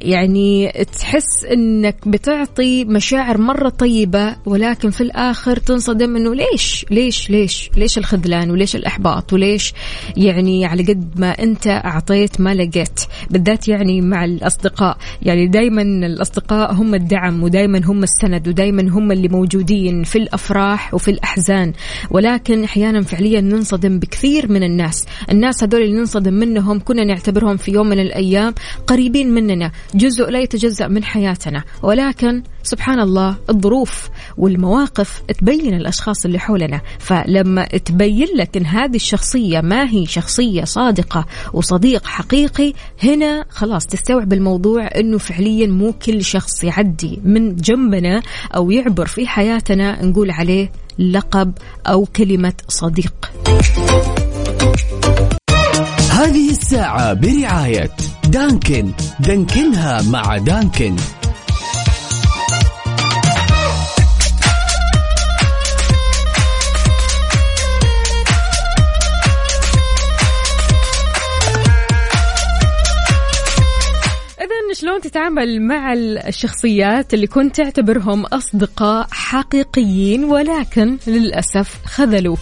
[0.00, 7.70] يعني تحس إنك بتعطي مشاعر مرة طيبة ولكن في الآخر تنصدم إنه ليش؟ ليش؟ ليش؟
[7.76, 9.74] ليش الخذلان؟ وليش الإحباط؟ وليش
[10.16, 14.96] يعني على قد ما أنت أعطيت ما لقيت؟ بالذات يعني مع الأصدقاء.
[15.22, 21.10] يعني دائما الأصدقاء هم الدعم ودائما هم السند ودائما هم اللي موجودين في الأفراح وفي
[21.10, 21.72] الأحزان.
[22.10, 25.04] ولكن أحيانا فعليا ننصدم بكثير من الناس.
[25.30, 28.54] الناس هذول اللي ننصدم منهم كنا نعتبرهم في يوم من الأيام
[28.86, 29.72] قريبين مننا.
[29.94, 31.64] جزء لا يتجزأ من حياتنا.
[31.82, 36.80] ولكن سبحان الله الظروف والمواقف تبين الأشخاص اللي حولنا.
[36.98, 44.32] فلما تبين لك أن هذه الشخصية ما هي شخصية صادقة وصديق حقيقي هنا خلاص تستوعب
[44.32, 48.22] الموضوع أنه فعليا مو كل شخص يعدي من جنبنا
[48.56, 51.52] أو يعبر في حياتنا نقول عليه لقب
[51.86, 53.14] أو كلمة صديق.
[56.10, 57.90] هذه الساعة برعاية
[58.34, 58.92] دانكن.
[59.20, 60.96] دانكنها مع دانكن.
[74.72, 82.38] شلون تتعامل مع الشخصيات اللي كنت تعتبرهم أصدقاء حقيقيين ولكن للأسف خذلوك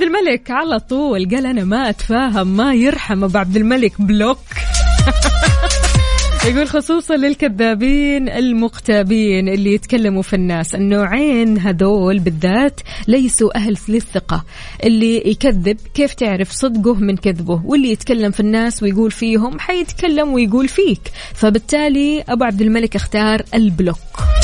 [0.00, 1.28] عبد الملك على طول.
[1.30, 4.38] قال أنا ما أتفاهم ما يرحم أبو عبد الملك بلوك.
[6.48, 10.74] يقول خصوصا للكذابين المغتابين اللي يتكلموا في الناس.
[10.74, 14.44] النوعين هذول بالذات ليسوا أهل للثقة.
[14.84, 20.68] اللي يكذب كيف تعرف صدقه من كذبه؟ واللي يتكلم في الناس ويقول فيهم حيتكلم ويقول
[20.68, 21.02] فيك.
[21.34, 24.39] فبالتالي أبو عبد الملك اختار البلوك.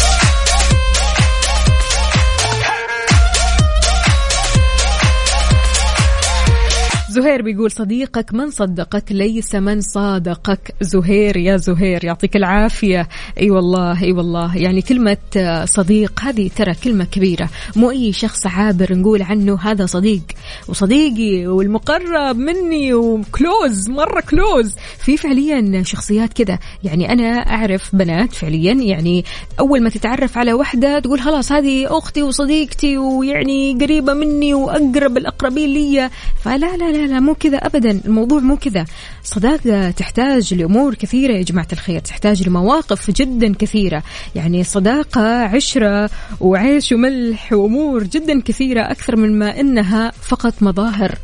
[7.16, 10.74] زهير بيقول صديقك من صدقك ليس من صادقك.
[10.80, 13.08] زهير يا زهير يعطيك العافية.
[13.40, 14.56] أي والله أي والله.
[14.56, 15.16] يعني كلمة
[15.64, 17.48] صديق هذه ترى كلمة كبيرة.
[17.76, 20.22] مو أي شخص عابر نقول عنه هذا صديق.
[20.68, 24.74] وصديقي والمقرب مني وكلوز مرة كلوز.
[24.98, 26.58] في فعليا شخصيات كذا.
[26.84, 29.24] يعني أنا أعرف بنات فعليا يعني
[29.60, 35.68] أول ما تتعرف على وحدة تقول خلاص هذه أختي وصديقتي ويعني قريبة مني وأقرب الأقربين
[35.68, 36.10] لي
[36.44, 38.00] فلا لا لا لا مو كذا ابدا.
[38.04, 38.84] الموضوع مو كذا.
[39.22, 42.00] صداقه تحتاج لأمور كثيرة يا جماعة الخير.
[42.00, 44.02] تحتاج لمواقف جدا كثيرة.
[44.34, 51.18] يعني صداقة عشرة وعيش وملح وأمور جدا كثيرة أكثر من ما إنها فقط مظاهر.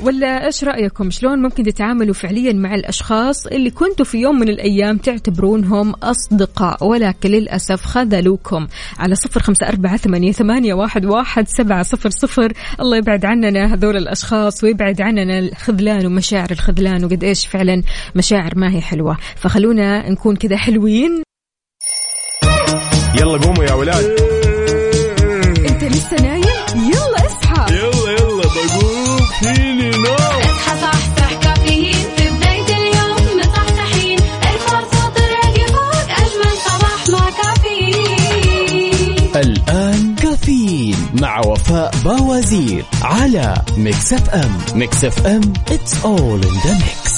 [0.00, 4.98] ولا إيش رأيكم؟ شلون ممكن تتعاملوا فعليا مع الأشخاص اللي كنتوا في يوم من الأيام
[4.98, 8.66] تعتبرونهم أصدقاء؟ ولكن للأسف خذلوكم.
[8.98, 12.52] على صفر خمسة أربعة ثمانيه, ثمانية واحد, واحد سبعة صفر صفر.
[12.80, 17.82] الله يبعد عننا هذول الأشخاص ويبعد عننا الخذلان ومشاعر الخذلان وقد إيش فعلا
[18.14, 19.16] مشاعر ما هي حلوة.
[19.36, 21.22] فخلونا نكون كذا حلوين.
[23.20, 24.04] يلا قوموا يا ولاد.
[25.70, 26.97] أنت لسه نايم؟
[29.40, 34.18] فيني نوم اصحى صحصح كافيين في بداية اليوم مصحصحين.
[34.42, 39.30] ارفع صوت الراديو فوق أجمل صباح مع كافيين.
[39.36, 44.58] الآن كافيين مع وفاء باوزير على Mix FM.
[44.74, 47.08] Mix FM it's all in the mix.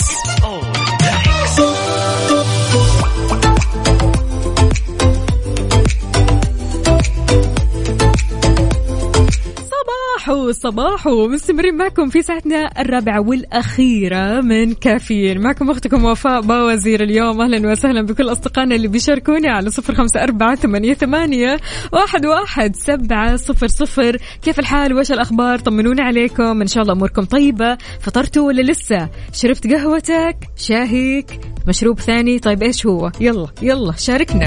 [10.30, 11.28] صباحو صباحو.
[11.28, 15.40] مستمرين معكم في ساعتنا الرابعة والأخيرة من كافيين.
[15.40, 17.40] معكم أختكم وفاء باوزير اليوم.
[17.40, 21.60] أهلا وسهلا بكل أصدقائنا اللي بيشاركوني على صفر خمسة أربعة ثمانية, ثمانية
[21.92, 24.16] واحد, واحد سبعة صفر صفر.
[24.42, 26.60] كيف الحال؟ وش الأخبار؟ طمنونا عليكم.
[26.60, 27.78] إن شاء الله أموركم طيبة.
[28.00, 34.46] فطرتوا ولا لسه؟ شربت قهوتك؟ شاهيك؟ مشروب ثاني؟ طيب إيش هو؟ يلا يلا شاركنا.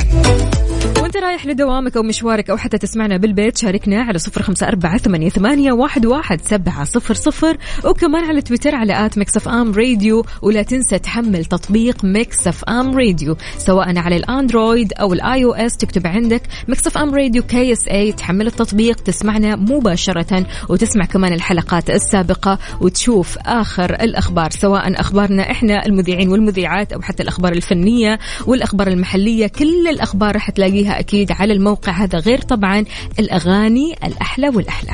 [1.14, 5.30] وانت رايح لدوامك أو مشوارك أو حتى تسمعنا بالبيت شاركنا على صفر خمسة أربعة ثمانية,
[5.30, 7.58] ثمانية واحد, واحد سبعة صفر صفر.
[7.86, 10.26] وكمان على تويتر على at Mix FM Radio.
[10.42, 15.78] ولا تنسى تحمل تطبيق Mix FM Radio سواء على ال Android أو ال iOS.
[15.78, 23.38] تكتب عندك Mix FM Radio KSA تحمل التطبيق تسمعنا مباشرة وتسمع كمان الحلقات السابقة وتشوف
[23.38, 29.48] آخر الأخبار سواء أخبارنا إحنا المذيعين والمذيعات أو حتى الأخبار الفنية والأخبار المحلية.
[29.48, 32.86] كل الأخبار راح تلاقيها أكيد على الموقع هذا غير طبعا
[33.20, 34.94] الأغاني الأحلى والأحلى.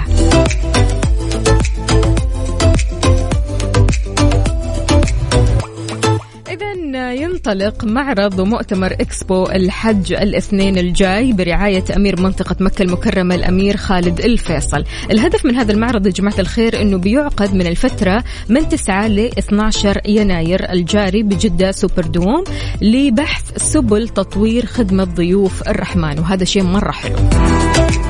[6.99, 14.83] ينطلق معرض ومؤتمر إكسبو الحج الاثنين الجاي برعاية أمير منطقة مكة المكرمة الأمير خالد الفيصل.
[15.11, 20.01] الهدف من هذا المعرض يا جماعة الخير أنه بيعقد من الفترة من 9 ل 12
[20.05, 22.43] يناير الجاري بجدة سوبر دوم
[22.81, 28.08] لبحث سبل تطوير خدمة ضيوف الرحمن وهذا شيء مرة حلو.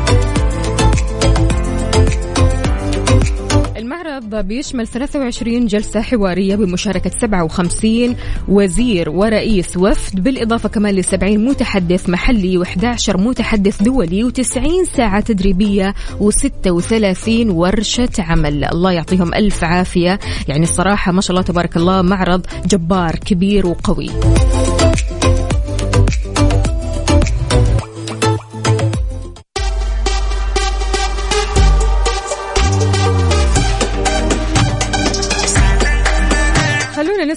[4.00, 8.16] المعرض بيشمل 23 جلسة حوارية بمشاركة 57
[8.48, 15.94] وزير ورئيس وفد بالإضافة كمان ل 70 متحدث محلي و11 متحدث دولي و90 ساعة تدريبية
[16.20, 18.64] و36 ورشة عمل.
[18.64, 20.20] الله يعطيهم ألف عافية.
[20.48, 24.10] يعني الصراحة ما شاء الله تبارك الله معرض جبار كبير وقوي.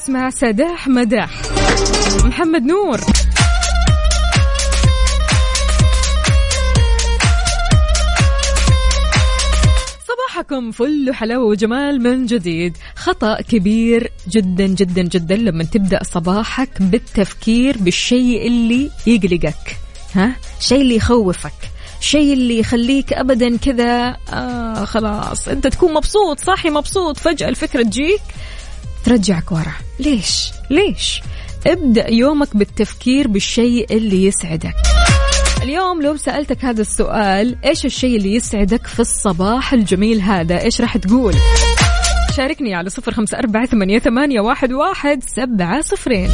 [0.02, 1.30] نسمع سداح مداح.
[2.24, 3.00] محمد نور.
[10.08, 12.76] صباحكم فل وحلاوة وجمال من جديد.
[12.96, 19.76] خطأ كبير جدا جدا جدا لما تبدأ صباحك بالتفكير بالشيء اللي يقلقك.
[20.14, 21.52] ها؟ شيء اللي يخوفك.
[22.00, 25.48] شيء اللي يخليك ابدا كذا آه خلاص.
[25.48, 27.16] أنت تكون مبسوط صاحي مبسوط.
[27.18, 28.20] فجأة الفكرة تجيك.
[29.04, 29.74] ترجعك ورا.
[30.00, 31.22] ليش؟ ليش؟
[31.66, 34.74] ابدأ يومك بالتفكير بالشيء اللي يسعدك.
[35.62, 40.96] اليوم لو سألتك هذا السؤال إيش الشيء اللي يسعدك في الصباح الجميل هذا؟ إيش راح
[40.96, 41.34] تقول؟
[42.36, 46.30] شاركني على صفر خمسة أربعة ثمانية, واحد سبعة صفرين.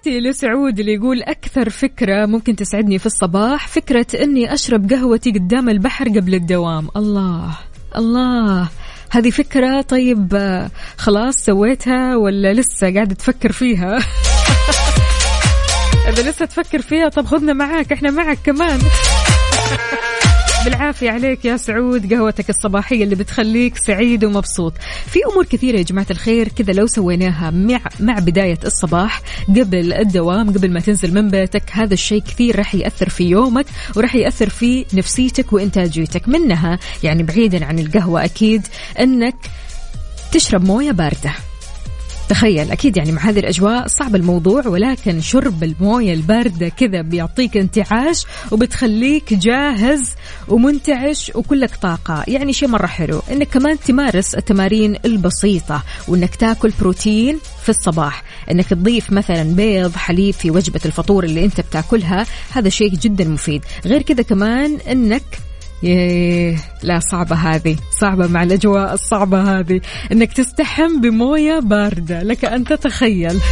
[0.00, 3.68] تحياتي لسعود اللي يقول أكثر فكرة ممكن تسعدني في الصباح.
[3.68, 6.88] فكرة أني أشرب قهوتي قدام البحر قبل الدوام.
[6.96, 7.58] الله
[7.96, 8.68] الله.
[9.10, 13.98] هذه فكرة طيب آه، خلاص سويتها ولا لسه قاعدة تفكر فيها؟
[16.08, 18.80] إذا لسه تفكر فيها طب خذنا معاك إحنا معك كمان.
[20.64, 24.72] بالعافية عليك يا سعود قهوتك الصباحية اللي بتخليك سعيد ومبسوط.
[25.06, 30.50] في أمور كثيرة يا جماعة الخير كذا لو سويناها مع, مع بداية الصباح قبل الدوام
[30.50, 34.86] قبل ما تنزل من بيتك هذا الشيء كثير راح يأثر في يومك وراح يأثر في
[34.94, 36.28] نفسيتك وإنتاجيتك.
[36.28, 38.66] منها يعني بعيدا عن القهوة أكيد
[39.00, 39.36] أنك
[40.32, 41.49] تشرب موية باردة.
[42.30, 48.26] تخيل أكيد يعني مع هذه الأجواء صعب الموضوع ولكن شرب الموية الباردة كذا بيعطيك انتعاش
[48.50, 50.02] وبتخليك جاهز
[50.48, 52.24] ومنتعش وكلك طاقة.
[52.28, 58.22] يعني شيء مرة حلو إنك كمان تمارس التمارين البسيطة وإنك تاكل بروتين في الصباح.
[58.50, 63.64] إنك تضيف مثلا بيض حليب في وجبة الفطور اللي أنت بتاكلها هذا شيء جدا مفيد.
[63.86, 65.22] غير كذا كمان إنك
[65.82, 69.80] ياه لا صعبة هذه صعبة مع الأجواء الصعبة هذه.
[70.12, 73.40] إنك تستحم بموية باردة لك أن تتخيل.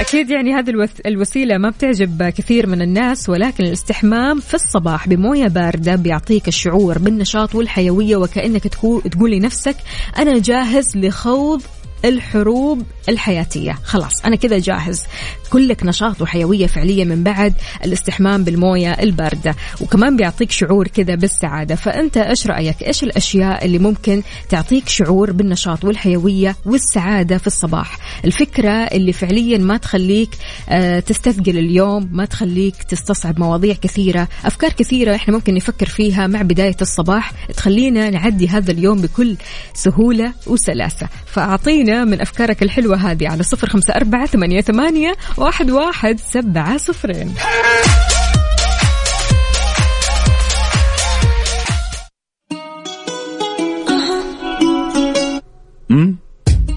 [0.00, 5.96] أكيد يعني هذه الوسيلة ما بتعجب كثير من الناس ولكن الاستحمام في الصباح بموية باردة
[5.96, 9.76] بيعطيك الشعور بالنشاط والحيوية وكأنك تقول لنفسك
[10.18, 11.62] أنا جاهز لخوض
[12.04, 13.72] الحروب الحياتية.
[13.84, 15.02] خلاص أنا كذا جاهز.
[15.50, 19.54] كلك نشاط وحيوية فعلية من بعد الاستحمام بالموية الباردة.
[19.80, 21.74] وكمان بيعطيك شعور كذا بالسعادة.
[21.74, 28.70] فأنت إيش رأيك؟ إيش الأشياء اللي ممكن تعطيك شعور بالنشاط والحيوية والسعادة في الصباح؟ الفكرة
[28.70, 30.30] اللي فعليا ما تخليك
[30.68, 34.28] آه، تستثقل اليوم ما تخليك تستصعب مواضيع كثيرة.
[34.44, 37.32] أفكار كثيرة إحنا ممكن نفكر فيها مع بداية الصباح.
[37.56, 39.36] تخلينا نعدي هذا اليوم بكل
[39.74, 41.08] سهولة وسلاسة.
[41.26, 47.34] فأعطينا من أفكارك الحلوة هذه على صفر خمسة أربعة ثمانية, ثمانية واحد, واحد سبعة صفرين.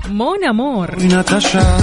[0.09, 0.95] mon amour.
[0.99, 1.77] ناتاشا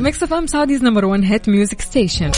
[0.00, 2.30] Mix FM Saudi's number 1 hit music station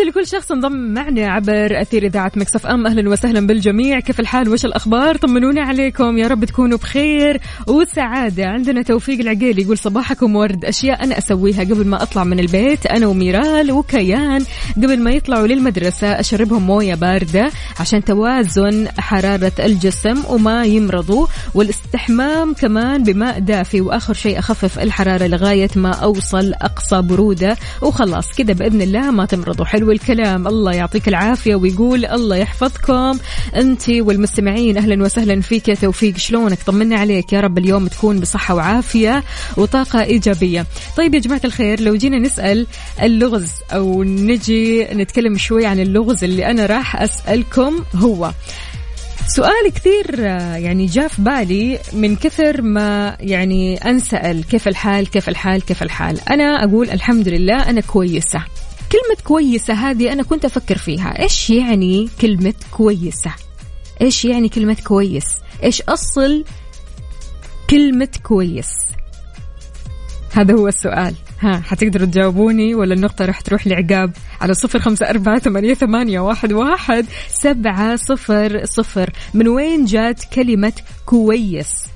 [0.00, 2.86] تحياتي لكل شخص انضم معنا عبر أثير إذاعة مكسف أم.
[2.86, 4.00] أهلا وسهلا بالجميع.
[4.00, 6.18] كيف الحال؟ وش الأخبار؟ طمنوني عليكم.
[6.18, 8.46] يا رب تكونوا بخير وسعادة.
[8.46, 12.86] عندنا توفيق العقيلي يقول صباحكم ورد أشياء أنا أسويها قبل ما أطلع من البيت.
[12.86, 14.44] أنا وميرال وكيان
[14.76, 21.26] قبل ما يطلعوا للمدرسة أشربهم موية باردة عشان توازن حرارة الجسم وما يمرضوا.
[21.54, 27.56] والاستحمام كمان بماء دافي وآخر شيء أخفف الحرارة لغاية ما أوصل أقصى برودة.
[27.82, 30.48] وخلاص كذا بإذن الله ما تمرضوا حلو الكلام.
[30.48, 33.18] الله يعطيك العافية ويقول الله يحفظكم.
[33.56, 35.68] أنت والمستمعين أهلا وسهلا فيك.
[35.68, 37.32] يا توفيق شلونك؟ طمنا عليك.
[37.32, 39.24] يا رب اليوم تكون بصحة وعافية
[39.56, 40.66] وطاقة إيجابية.
[40.96, 42.66] طيب يا جماعة الخير لو جينا نسأل
[43.02, 48.32] اللغز أو نجي نتكلم شوي عن اللغز اللي أنا راح أسألكم هو.
[49.26, 50.20] سؤال كثير
[50.56, 56.20] يعني جاء في بالي من كثر ما يعني أنسأل كيف الحال كيف الحال كيف الحال.
[56.30, 58.44] أنا أقول الحمد لله أنا كويسة.
[58.92, 61.22] كلمة كويسة هذه أنا كنت أفكر فيها.
[61.22, 63.30] إيش يعني كلمة كويسة؟
[64.00, 65.26] إيش يعني كلمة كويس؟
[65.62, 66.44] إيش أصل
[67.70, 68.70] كلمة كويس؟
[70.32, 71.14] هذا هو السؤال.
[71.40, 71.60] ها.
[71.60, 77.06] حتقدروا تجاوبوني ولا النقطة راح تروح لعقاب على صفر خمسة أربعة ثمانية, ثمانية واحد, واحد
[77.28, 79.10] سبعة صفر صفر.
[79.34, 80.72] من وين جات كلمة
[81.06, 81.86] كويس؟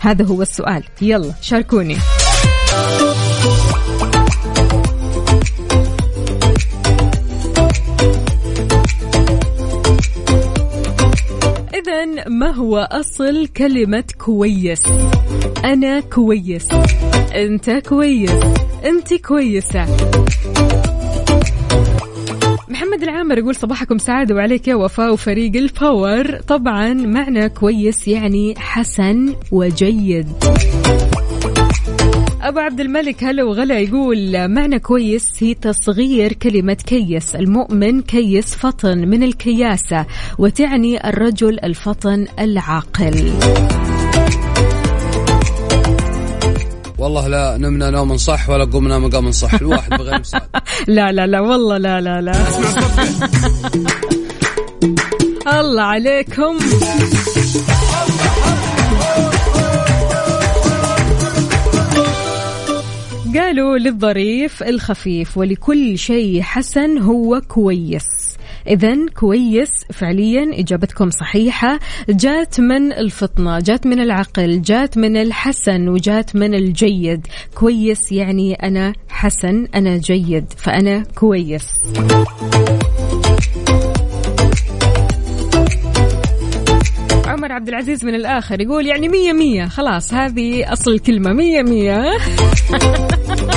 [0.00, 0.84] هذا هو السؤال.
[1.02, 1.96] يلا شاركوني.
[11.82, 14.82] إذا ما هو أصل كلمة كويس؟
[15.64, 16.68] أنا كويس،
[17.34, 18.30] أنت كويس،
[18.84, 19.86] أنت كويسة.
[22.68, 28.54] محمد العامر يقول صباحكم سعادة وعليك يا وفاء وفريق ال power طبعا معنى كويس يعني
[28.58, 30.28] حسن وجيد
[32.42, 37.34] أبو عبد الملك هلا وغلا يقول معنى كويس هي تصغير كلمة كيس.
[37.36, 40.06] المؤمن كيس فطن من الكياسة
[40.38, 43.32] وتعني الرجل الفطن العاقل.
[46.98, 50.48] والله لا نمنا نوم صح ولا قمنا مقام صح الواحد بغير مساعد
[50.88, 52.32] لا لا لا والله لا لا لا.
[55.60, 56.58] الله عليكم.
[63.34, 68.06] قالوا للظريف الخفيف ولكل شيء حسن هو كويس.
[68.66, 71.78] إذا كويس فعليا إجابتكم صحيحة.
[72.08, 77.26] جات من الفطنة جات من العقل جات من الحسن وجات من الجيد.
[77.54, 81.66] كويس يعني أنا حسن أنا جيد فأنا كويس.
[87.42, 92.02] عمر عبد العزيز من الآخر يقول يعني مية مية خلاص هذه أصل الكلمة مية مية.